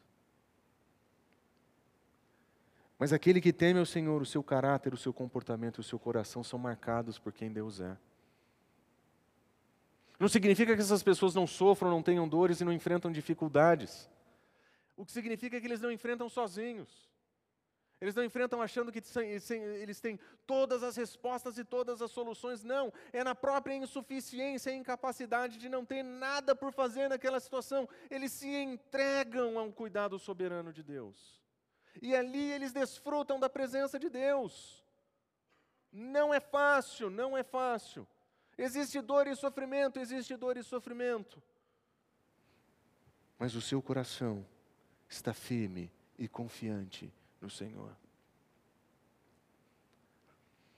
Mas 2.99 3.13
aquele 3.13 3.39
que 3.39 3.53
teme 3.53 3.79
ao 3.79 3.85
Senhor, 3.85 4.21
o 4.21 4.25
seu 4.25 4.43
caráter, 4.43 4.93
o 4.93 4.97
seu 4.97 5.13
comportamento, 5.13 5.79
o 5.79 5.83
seu 5.83 5.97
coração 5.97 6.43
são 6.43 6.59
marcados 6.59 7.17
por 7.17 7.31
quem 7.31 7.49
Deus 7.49 7.79
é. 7.79 7.97
Não 10.19 10.27
significa 10.27 10.75
que 10.75 10.81
essas 10.81 11.01
pessoas 11.01 11.33
não 11.33 11.47
sofram, 11.47 11.89
não 11.89 12.03
tenham 12.03 12.27
dores 12.27 12.59
e 12.59 12.65
não 12.65 12.73
enfrentam 12.73 13.09
dificuldades. 13.09 14.09
O 14.97 15.05
que 15.05 15.13
significa 15.13 15.61
que 15.61 15.65
eles 15.65 15.79
não 15.79 15.93
enfrentam 15.93 16.27
sozinhos. 16.27 17.12
Eles 18.03 18.15
não 18.15 18.23
enfrentam 18.25 18.61
achando 18.61 18.91
que 18.91 19.01
eles 19.79 20.01
têm 20.01 20.19
todas 20.45 20.83
as 20.83 20.97
respostas 20.97 21.57
e 21.57 21.63
todas 21.63 22.01
as 22.01 22.11
soluções. 22.11 22.61
Não, 22.61 22.91
é 23.13 23.23
na 23.23 23.33
própria 23.33 23.75
insuficiência 23.75 24.71
e 24.71 24.75
incapacidade 24.75 25.57
de 25.57 25.69
não 25.69 25.85
ter 25.85 26.03
nada 26.03 26.53
por 26.53 26.73
fazer 26.73 27.07
naquela 27.07 27.39
situação. 27.39 27.87
Eles 28.11 28.33
se 28.33 28.49
entregam 28.49 29.57
a 29.57 29.63
um 29.63 29.71
cuidado 29.71 30.19
soberano 30.19 30.73
de 30.73 30.83
Deus. 30.83 31.41
E 32.01 32.13
ali 32.13 32.51
eles 32.51 32.73
desfrutam 32.73 33.39
da 33.39 33.49
presença 33.49 33.97
de 33.97 34.09
Deus. 34.09 34.83
Não 35.89 36.33
é 36.33 36.41
fácil, 36.41 37.09
não 37.09 37.37
é 37.37 37.43
fácil. 37.43 38.05
Existe 38.57 38.99
dor 38.99 39.27
e 39.27 39.35
sofrimento, 39.37 39.97
existe 39.97 40.35
dor 40.35 40.57
e 40.57 40.63
sofrimento. 40.63 41.41
Mas 43.39 43.55
o 43.55 43.61
seu 43.61 43.81
coração 43.81 44.45
está 45.07 45.33
firme 45.33 45.89
e 46.19 46.27
confiante 46.27 47.13
no 47.43 47.49
Senhor. 47.49 47.95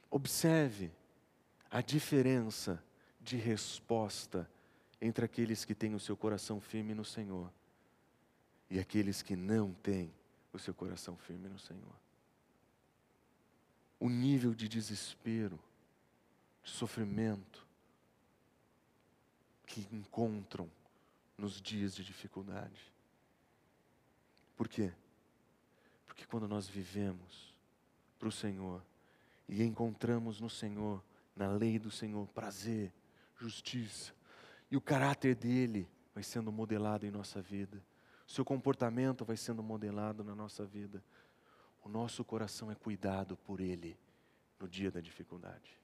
Observe 0.10 0.92
a 1.70 1.82
diferença 1.82 2.84
de 3.22 3.38
resposta 3.38 4.50
entre 5.00 5.26
aqueles 5.26 5.64
que 5.64 5.76
têm 5.76 5.94
o 5.94 6.00
seu 6.00 6.18
coração 6.18 6.60
firme 6.60 6.94
no 6.94 7.06
Senhor 7.06 7.52
e 8.70 8.80
aqueles 8.80 9.22
que 9.22 9.36
não 9.36 9.74
têm 9.74 10.12
o 10.52 10.58
seu 10.58 10.74
coração 10.74 11.16
firme 11.16 11.48
no 11.48 11.60
Senhor. 11.60 11.96
O 14.00 14.10
nível 14.10 14.54
de 14.54 14.68
desespero, 14.68 15.60
de 16.64 16.72
sofrimento 16.72 17.66
que 19.66 19.88
encontram 19.92 20.70
nos 21.38 21.62
dias 21.62 21.94
de 21.94 22.04
dificuldade. 22.04 22.92
Por 24.56 24.68
quê? 24.68 24.92
Porque 26.16 26.26
quando 26.26 26.48
nós 26.48 26.68
vivemos 26.68 27.54
para 28.18 28.30
o 28.30 28.32
Senhor 28.32 28.82
e 29.48 29.62
encontramos 29.62 30.42
no 30.42 30.50
Senhor, 30.50 31.04
na 31.36 31.50
lei 31.50 31.78
do 31.78 31.92
Senhor, 31.92 32.26
prazer, 32.30 32.92
justiça, 33.38 34.16
e 34.72 34.76
o 34.76 34.82
caráter 34.82 35.36
dele 35.36 35.88
vai 36.16 36.24
sendo 36.24 36.52
modelado 36.52 37.06
em 37.06 37.12
nossa 37.12 37.40
vida 37.40 37.80
o 38.28 38.32
seu 38.32 38.44
comportamento 38.44 39.24
vai 39.24 39.38
sendo 39.38 39.62
modelado 39.62 40.24
na 40.24 40.34
nossa 40.34 40.66
vida. 40.66 41.04
O 41.84 41.90
nosso 41.90 42.24
coração 42.26 42.72
é 42.72 42.76
cuidado 42.76 43.38
por 43.38 43.60
Ele 43.60 43.98
no 44.60 44.68
dia 44.68 44.90
da 44.90 45.00
dificuldade. 45.00 45.80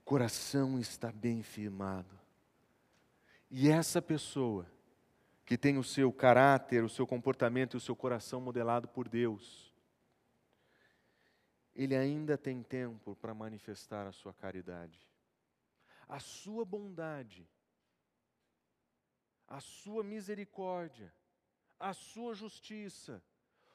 O 0.00 0.04
coração 0.04 0.80
está 0.80 1.12
bem 1.12 1.42
firmado. 1.42 2.18
E 3.48 3.68
essa 3.68 4.02
pessoa 4.02 4.66
que 5.50 5.58
tem 5.58 5.78
o 5.78 5.82
seu 5.82 6.12
caráter, 6.12 6.84
o 6.84 6.88
seu 6.88 7.04
comportamento 7.04 7.74
e 7.74 7.78
o 7.78 7.80
seu 7.80 7.96
coração 7.96 8.40
modelado 8.40 8.86
por 8.86 9.08
Deus, 9.08 9.74
ele 11.74 11.96
ainda 11.96 12.38
tem 12.38 12.62
tempo 12.62 13.16
para 13.16 13.34
manifestar 13.34 14.06
a 14.06 14.12
sua 14.12 14.32
caridade. 14.32 15.00
A 16.08 16.20
sua 16.20 16.64
bondade 16.64 17.44
a 19.50 19.60
sua 19.60 20.04
misericórdia, 20.04 21.12
a 21.78 21.92
sua 21.92 22.34
justiça. 22.34 23.20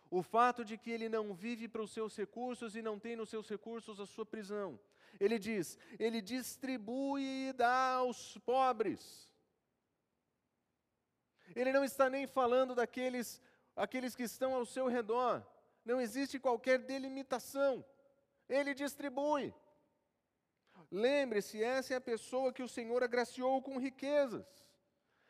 O 0.09 0.23
fato 0.23 0.63
de 0.63 0.77
que 0.77 0.89
ele 0.89 1.09
não 1.09 1.33
vive 1.33 1.67
para 1.67 1.81
os 1.81 1.91
seus 1.91 2.15
recursos 2.15 2.77
e 2.77 2.81
não 2.81 2.97
tem 2.97 3.17
nos 3.17 3.29
seus 3.29 3.49
recursos 3.49 3.99
a 3.99 4.05
sua 4.05 4.25
prisão. 4.25 4.79
Ele 5.19 5.37
diz: 5.37 5.77
ele 5.99 6.21
distribui 6.21 7.49
e 7.49 7.53
dá 7.53 7.95
aos 7.95 8.37
pobres. 8.37 9.29
Ele 11.55 11.71
não 11.71 11.83
está 11.83 12.09
nem 12.09 12.27
falando 12.27 12.75
daqueles 12.75 13.41
aqueles 13.75 14.15
que 14.15 14.23
estão 14.23 14.55
ao 14.55 14.65
seu 14.65 14.87
redor. 14.87 15.45
Não 15.83 15.99
existe 15.99 16.39
qualquer 16.39 16.79
delimitação. 16.79 17.85
Ele 18.47 18.73
distribui. 18.73 19.53
Lembre-se, 20.91 21.61
essa 21.63 21.93
é 21.93 21.97
a 21.97 22.01
pessoa 22.01 22.53
que 22.53 22.63
o 22.63 22.67
Senhor 22.67 23.03
agraciou 23.03 23.61
com 23.61 23.77
riquezas. 23.77 24.45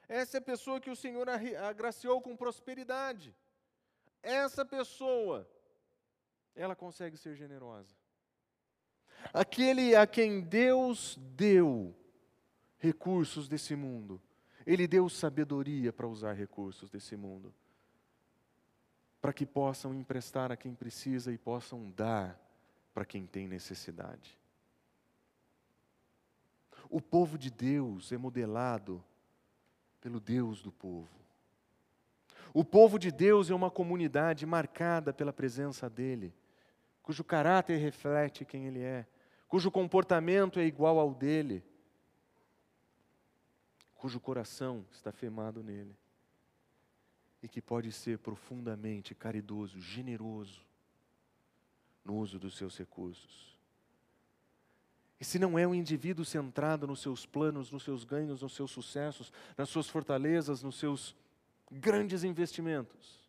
Essa 0.08 0.38
é 0.38 0.40
a 0.40 0.42
pessoa 0.42 0.80
que 0.80 0.90
o 0.90 0.96
Senhor 0.96 1.28
agraciou 1.30 2.22
com 2.22 2.38
prosperidade. 2.38 3.36
Essa 4.22 4.64
pessoa, 4.66 5.50
ela 6.56 6.76
consegue 6.76 7.18
ser 7.18 7.36
generosa. 7.36 7.96
Aquele 9.34 9.96
a 9.96 10.06
quem 10.06 10.42
Deus 10.42 11.18
deu 11.18 11.96
recursos 12.78 13.48
desse 13.48 13.76
mundo, 13.76 14.22
Ele 14.66 14.88
deu 14.88 15.08
sabedoria 15.08 15.94
para 15.94 16.08
usar 16.08 16.34
recursos 16.34 16.90
desse 16.90 17.16
mundo, 17.16 17.54
para 19.22 19.34
que 19.34 19.46
possam 19.46 19.94
emprestar 19.94 20.52
a 20.52 20.58
quem 20.58 20.74
precisa 20.74 21.32
e 21.32 21.38
possam 21.38 21.92
dar 21.92 22.40
para 22.94 23.06
quem 23.06 23.26
tem 23.26 23.48
necessidade. 23.48 24.38
O 26.90 27.02
povo 27.02 27.38
de 27.38 27.52
Deus 27.52 28.12
é 28.12 28.18
modelado 28.18 29.04
pelo 30.00 30.20
Deus 30.20 30.62
do 30.62 30.72
povo. 30.72 31.10
O 32.54 32.64
povo 32.64 32.98
de 32.98 33.12
Deus 33.12 33.50
é 33.50 33.54
uma 33.56 33.70
comunidade 33.70 34.46
marcada 34.46 35.12
pela 35.12 35.34
presença 35.34 35.90
dEle, 35.90 36.34
cujo 37.04 37.24
caráter 37.24 37.78
reflete 37.78 38.46
quem 38.46 38.66
Ele 38.66 38.82
é, 38.82 39.06
cujo 39.48 39.70
comportamento 39.70 40.60
é 40.60 40.66
igual 40.66 41.00
ao 41.00 41.14
dele, 41.14 41.64
cujo 44.06 44.20
coração 44.20 44.86
está 44.92 45.12
firmado 45.12 45.64
nele 45.64 45.98
e 47.42 47.48
que 47.48 47.60
pode 47.60 47.92
ser 47.92 48.20
profundamente 48.20 49.16
caridoso, 49.16 49.82
generoso 49.82 50.64
no 52.04 52.16
uso 52.16 52.38
dos 52.38 52.56
seus 52.56 52.78
recursos. 52.78 53.58
Esse 55.20 55.40
não 55.40 55.58
é 55.58 55.66
um 55.66 55.74
indivíduo 55.74 56.24
centrado 56.24 56.86
nos 56.86 57.02
seus 57.02 57.26
planos, 57.26 57.72
nos 57.72 57.82
seus 57.82 58.04
ganhos, 58.04 58.44
nos 58.44 58.54
seus 58.54 58.70
sucessos, 58.70 59.34
nas 59.58 59.70
suas 59.70 59.90
fortalezas, 59.90 60.62
nos 60.62 60.78
seus 60.78 61.16
grandes 61.72 62.24
investimentos. 62.24 63.28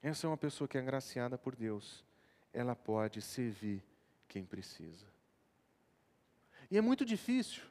Essa 0.00 0.28
é 0.28 0.30
uma 0.30 0.36
pessoa 0.36 0.68
que 0.68 0.78
é 0.78 0.80
agraciada 0.80 1.36
por 1.36 1.56
Deus. 1.56 2.04
Ela 2.52 2.76
pode 2.76 3.20
servir 3.20 3.82
quem 4.28 4.44
precisa. 4.44 5.08
E 6.70 6.78
é 6.78 6.80
muito 6.80 7.04
difícil. 7.04 7.69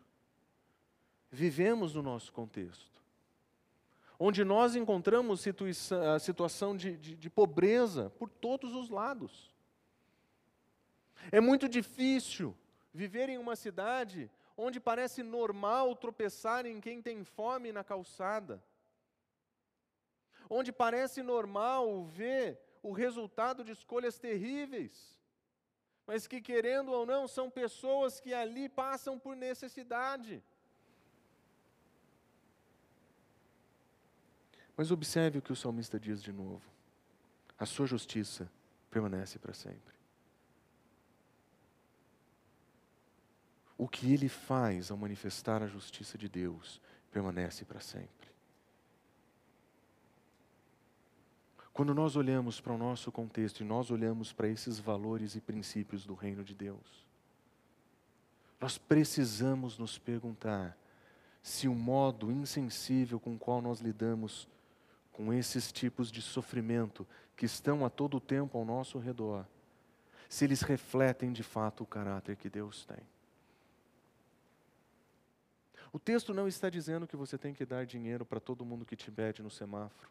Vivemos 1.31 1.93
no 1.93 2.01
nosso 2.01 2.33
contexto, 2.33 3.01
onde 4.19 4.43
nós 4.43 4.75
encontramos 4.75 5.45
a 6.15 6.19
situação 6.19 6.75
de, 6.75 6.97
de, 6.97 7.15
de 7.15 7.29
pobreza 7.29 8.09
por 8.17 8.29
todos 8.29 8.73
os 8.73 8.89
lados. 8.89 9.53
É 11.31 11.39
muito 11.39 11.69
difícil 11.69 12.55
viver 12.93 13.29
em 13.29 13.37
uma 13.37 13.55
cidade 13.55 14.29
onde 14.57 14.79
parece 14.79 15.23
normal 15.23 15.95
tropeçar 15.95 16.65
em 16.65 16.81
quem 16.81 17.01
tem 17.01 17.23
fome 17.23 17.71
na 17.71 17.83
calçada. 17.83 18.61
Onde 20.49 20.71
parece 20.71 21.21
normal 21.21 22.03
ver 22.05 22.59
o 22.81 22.91
resultado 22.91 23.63
de 23.63 23.71
escolhas 23.71 24.17
terríveis, 24.17 25.17
mas 26.05 26.27
que, 26.27 26.41
querendo 26.41 26.91
ou 26.91 27.05
não, 27.05 27.27
são 27.27 27.49
pessoas 27.49 28.19
que 28.19 28.33
ali 28.33 28.67
passam 28.67 29.19
por 29.19 29.35
necessidade. 29.35 30.43
Mas 34.79 34.91
observe 34.91 35.39
o 35.39 35.41
que 35.41 35.51
o 35.51 35.55
salmista 35.57 35.99
diz 35.99 36.23
de 36.23 36.31
novo: 36.31 36.63
a 37.59 37.65
sua 37.65 37.85
justiça 37.85 38.49
permanece 38.89 39.37
para 39.37 39.53
sempre. 39.53 39.99
o 43.79 43.87
que 43.87 44.11
ele 44.11 44.27
faz 44.27 44.91
ao 44.91 44.97
manifestar 44.97 45.63
a 45.63 45.67
justiça 45.67 46.17
de 46.17 46.27
Deus 46.27 46.81
permanece 47.13 47.63
para 47.63 47.79
sempre. 47.79 48.27
Quando 51.71 51.95
nós 51.95 52.17
olhamos 52.17 52.59
para 52.59 52.73
o 52.73 52.77
nosso 52.77 53.09
contexto 53.09 53.61
e 53.61 53.63
nós 53.63 53.89
olhamos 53.89 54.33
para 54.33 54.49
esses 54.49 54.79
valores 54.79 55.33
e 55.35 55.39
princípios 55.39 56.05
do 56.05 56.13
reino 56.13 56.43
de 56.43 56.53
Deus, 56.53 57.07
nós 58.59 58.77
precisamos 58.77 59.77
nos 59.77 59.97
perguntar 59.97 60.77
se 61.41 61.69
o 61.69 61.73
modo 61.73 62.29
insensível 62.29 63.17
com 63.17 63.35
o 63.35 63.39
qual 63.39 63.61
nós 63.61 63.79
lidamos 63.79 64.45
com 65.19 65.33
esses 65.33 65.69
tipos 65.69 66.09
de 66.09 66.21
sofrimento 66.21 67.05
que 67.35 67.45
estão 67.45 67.83
a 67.85 67.89
todo 67.89 68.21
tempo 68.21 68.57
ao 68.57 68.63
nosso 68.63 68.97
redor, 68.97 69.45
se 70.29 70.45
eles 70.45 70.61
refletem 70.61 71.33
de 71.33 71.43
fato 71.43 71.83
o 71.83 71.85
caráter 71.85 72.37
que 72.37 72.49
Deus 72.49 72.85
tem. 72.85 73.05
O 75.91 75.99
texto 75.99 76.33
não 76.33 76.47
está 76.47 76.69
dizendo 76.69 77.05
que 77.05 77.17
você 77.17 77.37
tem 77.37 77.53
que 77.53 77.65
dar 77.65 77.85
dinheiro 77.85 78.25
para 78.25 78.39
todo 78.39 78.63
mundo 78.63 78.85
que 78.85 78.95
te 78.95 79.11
pede 79.11 79.43
no 79.43 79.49
semáforo. 79.49 80.09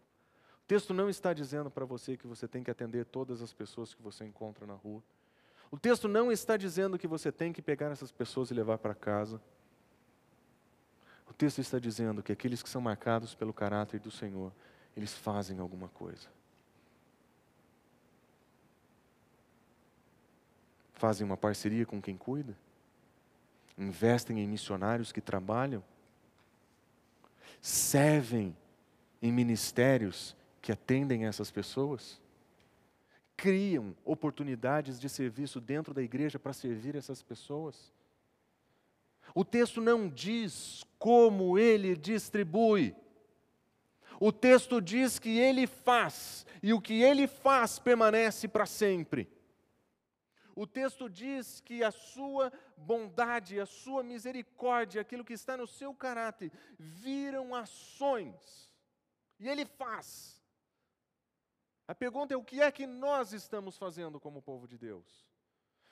texto 0.66 0.92
não 0.92 1.08
está 1.08 1.32
dizendo 1.32 1.70
para 1.70 1.86
você 1.86 2.14
que 2.14 2.26
você 2.26 2.46
tem 2.46 2.62
que 2.62 2.70
atender 2.70 3.06
todas 3.06 3.40
as 3.40 3.54
pessoas 3.54 3.94
que 3.94 4.02
você 4.02 4.26
encontra 4.26 4.66
na 4.66 4.74
rua. 4.74 5.02
O 5.70 5.78
texto 5.78 6.06
não 6.06 6.30
está 6.30 6.54
dizendo 6.54 6.98
que 6.98 7.08
você 7.08 7.32
tem 7.32 7.50
que 7.50 7.62
pegar 7.62 7.90
essas 7.90 8.12
pessoas 8.12 8.50
e 8.50 8.54
levar 8.54 8.76
para 8.76 8.94
casa. 8.94 9.40
O 11.26 11.32
texto 11.32 11.60
está 11.62 11.78
dizendo 11.78 12.22
que 12.22 12.30
aqueles 12.30 12.62
que 12.62 12.68
são 12.68 12.82
marcados 12.82 13.34
pelo 13.34 13.54
caráter 13.54 14.00
do 14.00 14.10
Senhor, 14.10 14.52
eles 14.98 15.14
fazem 15.14 15.60
alguma 15.60 15.86
coisa. 15.88 16.28
Fazem 20.94 21.24
uma 21.24 21.36
parceria 21.36 21.86
com 21.86 22.02
quem 22.02 22.16
cuida? 22.16 22.58
Investem 23.78 24.40
em 24.40 24.48
missionários 24.48 25.12
que 25.12 25.20
trabalham? 25.20 25.84
Servem 27.62 28.56
em 29.22 29.30
ministérios 29.30 30.34
que 30.60 30.72
atendem 30.72 31.26
essas 31.26 31.48
pessoas? 31.48 32.20
Criam 33.36 33.94
oportunidades 34.04 34.98
de 34.98 35.08
serviço 35.08 35.60
dentro 35.60 35.94
da 35.94 36.02
igreja 36.02 36.40
para 36.40 36.52
servir 36.52 36.96
essas 36.96 37.22
pessoas? 37.22 37.92
O 39.32 39.44
texto 39.44 39.80
não 39.80 40.08
diz 40.08 40.84
como 40.98 41.56
ele 41.56 41.96
distribui. 41.96 42.96
O 44.20 44.32
texto 44.32 44.80
diz 44.80 45.18
que 45.18 45.38
ele 45.38 45.66
faz, 45.66 46.44
e 46.62 46.72
o 46.72 46.80
que 46.80 47.02
ele 47.02 47.26
faz 47.26 47.78
permanece 47.78 48.48
para 48.48 48.66
sempre. 48.66 49.30
O 50.56 50.66
texto 50.66 51.08
diz 51.08 51.60
que 51.60 51.84
a 51.84 51.92
sua 51.92 52.52
bondade, 52.76 53.60
a 53.60 53.66
sua 53.66 54.02
misericórdia, 54.02 55.00
aquilo 55.00 55.24
que 55.24 55.34
está 55.34 55.56
no 55.56 55.68
seu 55.68 55.94
caráter, 55.94 56.50
viram 56.76 57.54
ações. 57.54 58.74
E 59.38 59.48
ele 59.48 59.64
faz. 59.64 60.42
A 61.86 61.94
pergunta 61.94 62.34
é: 62.34 62.36
o 62.36 62.42
que 62.42 62.60
é 62.60 62.72
que 62.72 62.88
nós 62.88 63.32
estamos 63.32 63.78
fazendo 63.78 64.18
como 64.18 64.42
povo 64.42 64.66
de 64.66 64.76
Deus? 64.76 65.24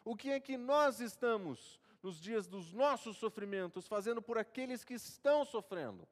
O 0.04 0.16
que 0.16 0.30
é 0.30 0.40
que 0.40 0.56
nós 0.56 0.98
estamos 0.98 1.80
nos 2.02 2.20
dias 2.20 2.48
dos 2.48 2.72
nossos 2.72 3.16
sofrimentos, 3.18 3.86
fazendo 3.86 4.20
por 4.20 4.36
aqueles 4.36 4.82
que 4.82 4.94
estão 4.94 5.44
sofrendo? 5.44 6.08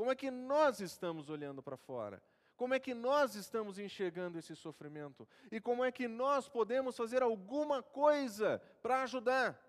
Como 0.00 0.10
é 0.10 0.14
que 0.14 0.30
nós 0.30 0.80
estamos 0.80 1.28
olhando 1.28 1.62
para 1.62 1.76
fora? 1.76 2.22
Como 2.56 2.72
é 2.72 2.80
que 2.80 2.94
nós 2.94 3.34
estamos 3.34 3.78
enxergando 3.78 4.38
esse 4.38 4.56
sofrimento? 4.56 5.28
E 5.52 5.60
como 5.60 5.84
é 5.84 5.92
que 5.92 6.08
nós 6.08 6.48
podemos 6.48 6.96
fazer 6.96 7.22
alguma 7.22 7.82
coisa 7.82 8.62
para 8.80 9.02
ajudar? 9.02 9.60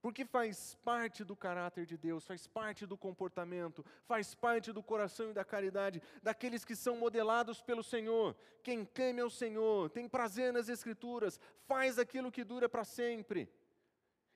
Porque 0.00 0.24
faz 0.24 0.76
parte 0.76 1.24
do 1.24 1.36
caráter 1.36 1.84
de 1.84 1.98
Deus, 1.98 2.26
faz 2.26 2.46
parte 2.46 2.86
do 2.86 2.96
comportamento, 2.96 3.84
faz 4.06 4.34
parte 4.34 4.72
do 4.72 4.82
coração 4.82 5.28
e 5.28 5.34
da 5.34 5.44
caridade 5.44 6.00
daqueles 6.22 6.64
que 6.64 6.74
são 6.74 6.96
modelados 6.96 7.60
pelo 7.60 7.84
Senhor. 7.84 8.34
Quem 8.62 8.82
teme 8.82 9.20
ao 9.20 9.28
Senhor, 9.28 9.90
tem 9.90 10.08
prazer 10.08 10.54
nas 10.54 10.70
Escrituras, 10.70 11.38
faz 11.66 11.98
aquilo 11.98 12.32
que 12.32 12.44
dura 12.44 12.66
para 12.66 12.82
sempre. 12.82 13.46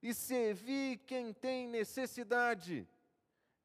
E 0.03 0.13
servir 0.13 0.99
quem 1.07 1.33
tem 1.33 1.69
necessidade 1.69 2.89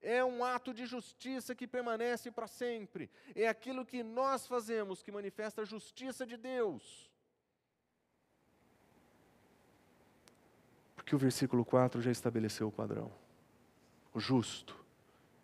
é 0.02 0.24
um 0.24 0.44
ato 0.44 0.74
de 0.74 0.86
justiça 0.86 1.56
que 1.56 1.68
permanece 1.68 2.30
para 2.32 2.48
sempre. 2.48 3.10
É 3.36 3.48
aquilo 3.48 3.86
que 3.86 4.04
nós 4.04 4.46
fazemos 4.46 5.02
que 5.02 5.12
manifesta 5.12 5.64
a 5.64 5.66
justiça 5.66 6.26
de 6.26 6.38
Deus. 6.38 7.12
Porque 10.96 11.16
o 11.16 11.20
versículo 11.20 11.66
4 11.66 12.02
já 12.02 12.12
estabeleceu 12.12 12.68
o 12.68 12.72
padrão. 12.72 13.12
O 14.14 14.20
justo, 14.20 14.78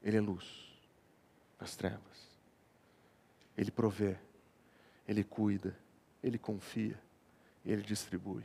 ele 0.03 0.17
é 0.17 0.21
luz 0.21 0.73
nas 1.59 1.75
trevas. 1.75 2.27
Ele 3.57 3.71
provê, 3.71 4.17
ele 5.07 5.23
cuida, 5.23 5.77
ele 6.21 6.37
confia, 6.37 6.99
ele 7.65 7.81
distribui. 7.81 8.43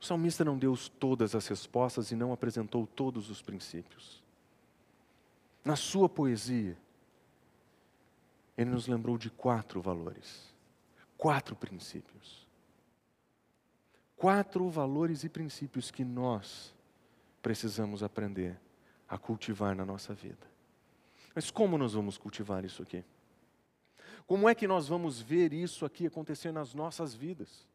O 0.00 0.04
salmista 0.04 0.44
não 0.44 0.58
deu 0.58 0.76
todas 0.98 1.34
as 1.34 1.46
respostas 1.46 2.10
e 2.10 2.16
não 2.16 2.32
apresentou 2.32 2.86
todos 2.86 3.30
os 3.30 3.42
princípios. 3.42 4.22
Na 5.64 5.76
sua 5.76 6.08
poesia, 6.08 6.76
ele 8.56 8.70
nos 8.70 8.86
lembrou 8.86 9.18
de 9.18 9.30
quatro 9.30 9.80
valores, 9.80 10.54
quatro 11.16 11.56
princípios 11.56 12.48
quatro 14.18 14.68
valores 14.68 15.22
e 15.22 15.28
princípios 15.28 15.90
que 15.90 16.04
nós 16.04 16.74
precisamos 17.40 18.02
aprender 18.02 18.60
a 19.08 19.16
cultivar 19.16 19.74
na 19.74 19.86
nossa 19.86 20.12
vida. 20.12 20.46
Mas 21.34 21.50
como 21.50 21.78
nós 21.78 21.94
vamos 21.94 22.18
cultivar 22.18 22.64
isso 22.64 22.82
aqui? 22.82 23.04
Como 24.26 24.48
é 24.48 24.54
que 24.54 24.66
nós 24.66 24.88
vamos 24.88 25.20
ver 25.20 25.52
isso 25.52 25.86
aqui 25.86 26.04
acontecer 26.04 26.52
nas 26.52 26.74
nossas 26.74 27.14
vidas? 27.14 27.66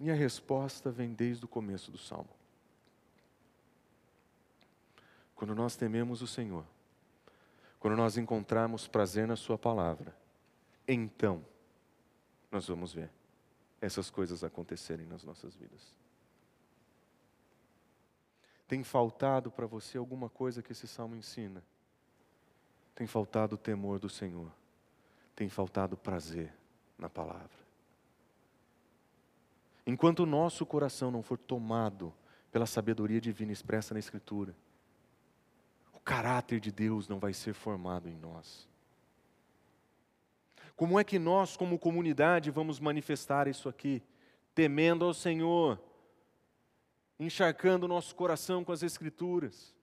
E 0.00 0.10
a 0.10 0.14
resposta 0.14 0.90
vem 0.90 1.12
desde 1.12 1.44
o 1.44 1.48
começo 1.48 1.90
do 1.90 1.98
salmo. 1.98 2.30
Quando 5.34 5.54
nós 5.54 5.76
tememos 5.76 6.22
o 6.22 6.26
Senhor, 6.26 6.64
quando 7.78 7.96
nós 7.96 8.16
encontrarmos 8.16 8.86
prazer 8.86 9.26
na 9.26 9.36
Sua 9.36 9.56
palavra, 9.56 10.16
então 10.86 11.44
nós 12.50 12.66
vamos 12.66 12.92
ver 12.92 13.10
essas 13.80 14.10
coisas 14.10 14.42
acontecerem 14.42 15.06
nas 15.06 15.22
nossas 15.22 15.54
vidas. 15.54 15.94
Tem 18.66 18.82
faltado 18.82 19.50
para 19.50 19.66
você 19.66 19.96
alguma 19.96 20.28
coisa 20.28 20.62
que 20.62 20.72
esse 20.72 20.86
salmo 20.86 21.16
ensina? 21.16 21.64
Tem 22.94 23.06
faltado 23.06 23.54
o 23.54 23.58
temor 23.58 23.98
do 23.98 24.10
Senhor. 24.10 24.52
Tem 25.34 25.48
faltado 25.48 25.96
prazer 25.96 26.52
na 26.98 27.08
palavra. 27.08 27.67
Enquanto 29.88 30.20
o 30.20 30.26
nosso 30.26 30.66
coração 30.66 31.10
não 31.10 31.22
for 31.22 31.38
tomado 31.38 32.12
pela 32.52 32.66
sabedoria 32.66 33.18
divina 33.18 33.52
expressa 33.52 33.94
na 33.94 33.98
Escritura, 33.98 34.54
o 35.94 35.98
caráter 35.98 36.60
de 36.60 36.70
Deus 36.70 37.08
não 37.08 37.18
vai 37.18 37.32
ser 37.32 37.54
formado 37.54 38.06
em 38.06 38.14
nós. 38.14 38.68
Como 40.76 41.00
é 41.00 41.02
que 41.02 41.18
nós, 41.18 41.56
como 41.56 41.78
comunidade, 41.78 42.50
vamos 42.50 42.78
manifestar 42.78 43.48
isso 43.48 43.66
aqui? 43.66 44.02
Temendo 44.54 45.06
ao 45.06 45.14
Senhor, 45.14 45.80
encharcando 47.18 47.86
o 47.86 47.88
nosso 47.88 48.14
coração 48.14 48.62
com 48.62 48.72
as 48.72 48.82
Escrituras. 48.82 49.74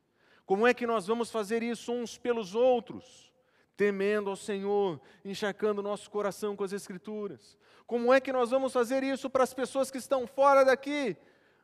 Como 0.46 0.68
é 0.68 0.74
que 0.76 0.86
nós 0.86 1.08
vamos 1.08 1.32
fazer 1.32 1.64
isso 1.64 1.92
uns 1.92 2.16
pelos 2.16 2.54
outros? 2.54 3.34
Temendo 3.78 4.30
ao 4.30 4.36
Senhor, 4.36 5.02
encharcando 5.24 5.82
o 5.82 5.84
nosso 5.84 6.10
coração 6.10 6.56
com 6.56 6.64
as 6.64 6.72
Escrituras. 6.72 7.58
Como 7.86 8.14
é 8.14 8.20
que 8.20 8.32
nós 8.32 8.50
vamos 8.50 8.74
fazer 8.74 9.04
isso 9.04 9.30
para 9.30 9.44
as 9.44 9.54
pessoas 9.54 9.92
que 9.92 9.98
estão 9.98 10.26
fora 10.26 10.64
daqui? 10.64 11.16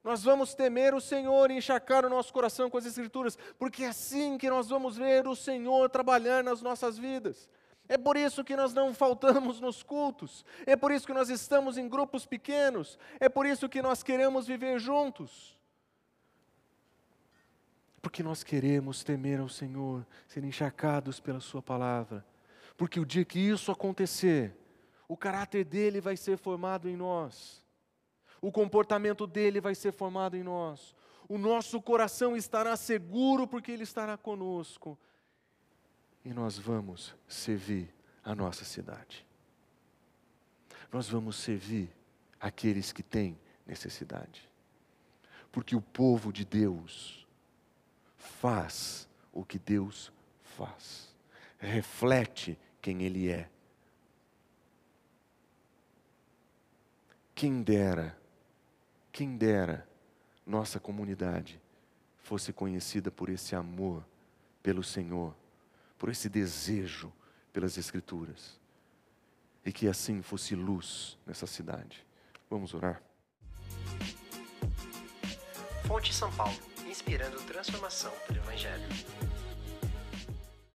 Nós 0.04 0.24
vamos 0.24 0.54
temer 0.56 0.94
o 0.94 1.02
Senhor 1.02 1.52
e 1.52 1.58
encharcar 1.58 2.06
o 2.06 2.10
nosso 2.10 2.34
coração 2.34 2.70
com 2.70 2.78
as 2.78 2.86
Escrituras, 2.86 3.38
porque 3.58 3.84
é 3.84 3.90
assim 3.90 4.38
que 4.38 4.50
nós 4.50 4.68
vamos 4.68 4.98
ver 4.98 5.28
o 5.28 5.36
Senhor 5.36 5.90
trabalhar 5.90 6.44
nas 6.44 6.62
nossas 6.62 6.98
vidas. 6.98 7.50
É 7.88 7.98
por 7.98 8.16
isso 8.16 8.44
que 8.44 8.56
nós 8.56 8.74
não 8.74 8.94
faltamos 8.94 9.60
nos 9.60 9.84
cultos. 9.84 10.46
É 10.66 10.76
por 10.76 10.92
isso 10.92 11.06
que 11.06 11.14
nós 11.14 11.30
estamos 11.30 11.78
em 11.78 11.90
grupos 11.90 12.26
pequenos. 12.26 12.98
É 13.20 13.28
por 13.28 13.46
isso 13.46 13.68
que 13.68 13.82
nós 13.82 14.02
queremos 14.02 14.48
viver 14.48 14.80
juntos. 14.80 15.60
Porque 18.02 18.24
nós 18.24 18.44
queremos 18.44 19.04
temer 19.04 19.40
ao 19.40 19.50
Senhor, 19.50 20.06
ser 20.28 20.44
encharcados 20.44 21.20
pela 21.20 21.40
Sua 21.40 21.62
palavra. 21.62 22.26
Porque 22.76 23.00
o 23.00 23.06
dia 23.06 23.24
que 23.24 23.40
isso 23.40 23.72
acontecer, 23.72 24.56
o 25.08 25.16
caráter 25.16 25.64
dele 25.64 26.02
vai 26.02 26.18
ser 26.18 26.38
formado 26.38 26.90
em 26.90 26.96
nós, 26.96 27.64
o 28.42 28.52
comportamento 28.52 29.28
dele 29.28 29.62
vai 29.62 29.76
ser 29.76 29.92
formado 29.92 30.36
em 30.36 30.42
nós, 30.42 30.96
o 31.30 31.38
nosso 31.38 31.82
coração 31.82 32.36
estará 32.36 32.76
seguro 32.76 33.48
porque 33.48 33.72
ele 33.72 33.84
estará 33.84 34.18
conosco 34.18 34.98
e 36.24 36.34
nós 36.34 36.58
vamos 36.58 37.16
servir 37.28 37.94
a 38.24 38.36
nossa 38.36 38.64
cidade. 38.64 39.26
Nós 40.92 41.08
vamos 41.10 41.38
servir 41.38 41.90
aqueles 42.40 42.92
que 42.92 43.02
têm 43.02 43.40
necessidade. 43.66 44.50
Porque 45.52 45.76
o 45.76 45.82
povo 45.82 46.32
de 46.32 46.46
Deus 46.46 47.21
faz 48.40 49.08
o 49.32 49.44
que 49.44 49.60
Deus 49.60 50.12
faz, 50.44 51.14
reflete 51.60 52.58
quem 52.82 53.04
Ele 53.04 53.30
é. 53.30 53.50
Quem 57.34 57.64
dera, 57.64 58.18
quem 59.12 59.36
dera 59.36 59.88
nossa 60.46 60.80
comunidade 60.80 61.60
fosse 62.22 62.54
conhecida 62.54 63.10
por 63.10 63.30
esse 63.30 63.56
amor 63.56 64.06
pelo 64.62 64.84
Senhor 64.84 65.36
por 66.02 66.10
esse 66.10 66.28
desejo 66.28 67.14
pelas 67.54 67.78
Escrituras. 67.78 68.60
E 69.64 69.72
que 69.72 69.88
assim 69.88 70.24
fosse 70.24 70.56
luz 70.56 71.16
nessa 71.28 71.46
cidade. 71.46 72.04
Vamos 72.50 72.74
orar. 72.74 73.04
Fonte 75.86 76.12
São 76.12 76.32
Paulo 76.32 76.71
inspirando 77.02 77.42
transformação 77.42 78.12
pelo 78.28 78.40
Evangelho. 78.40 78.88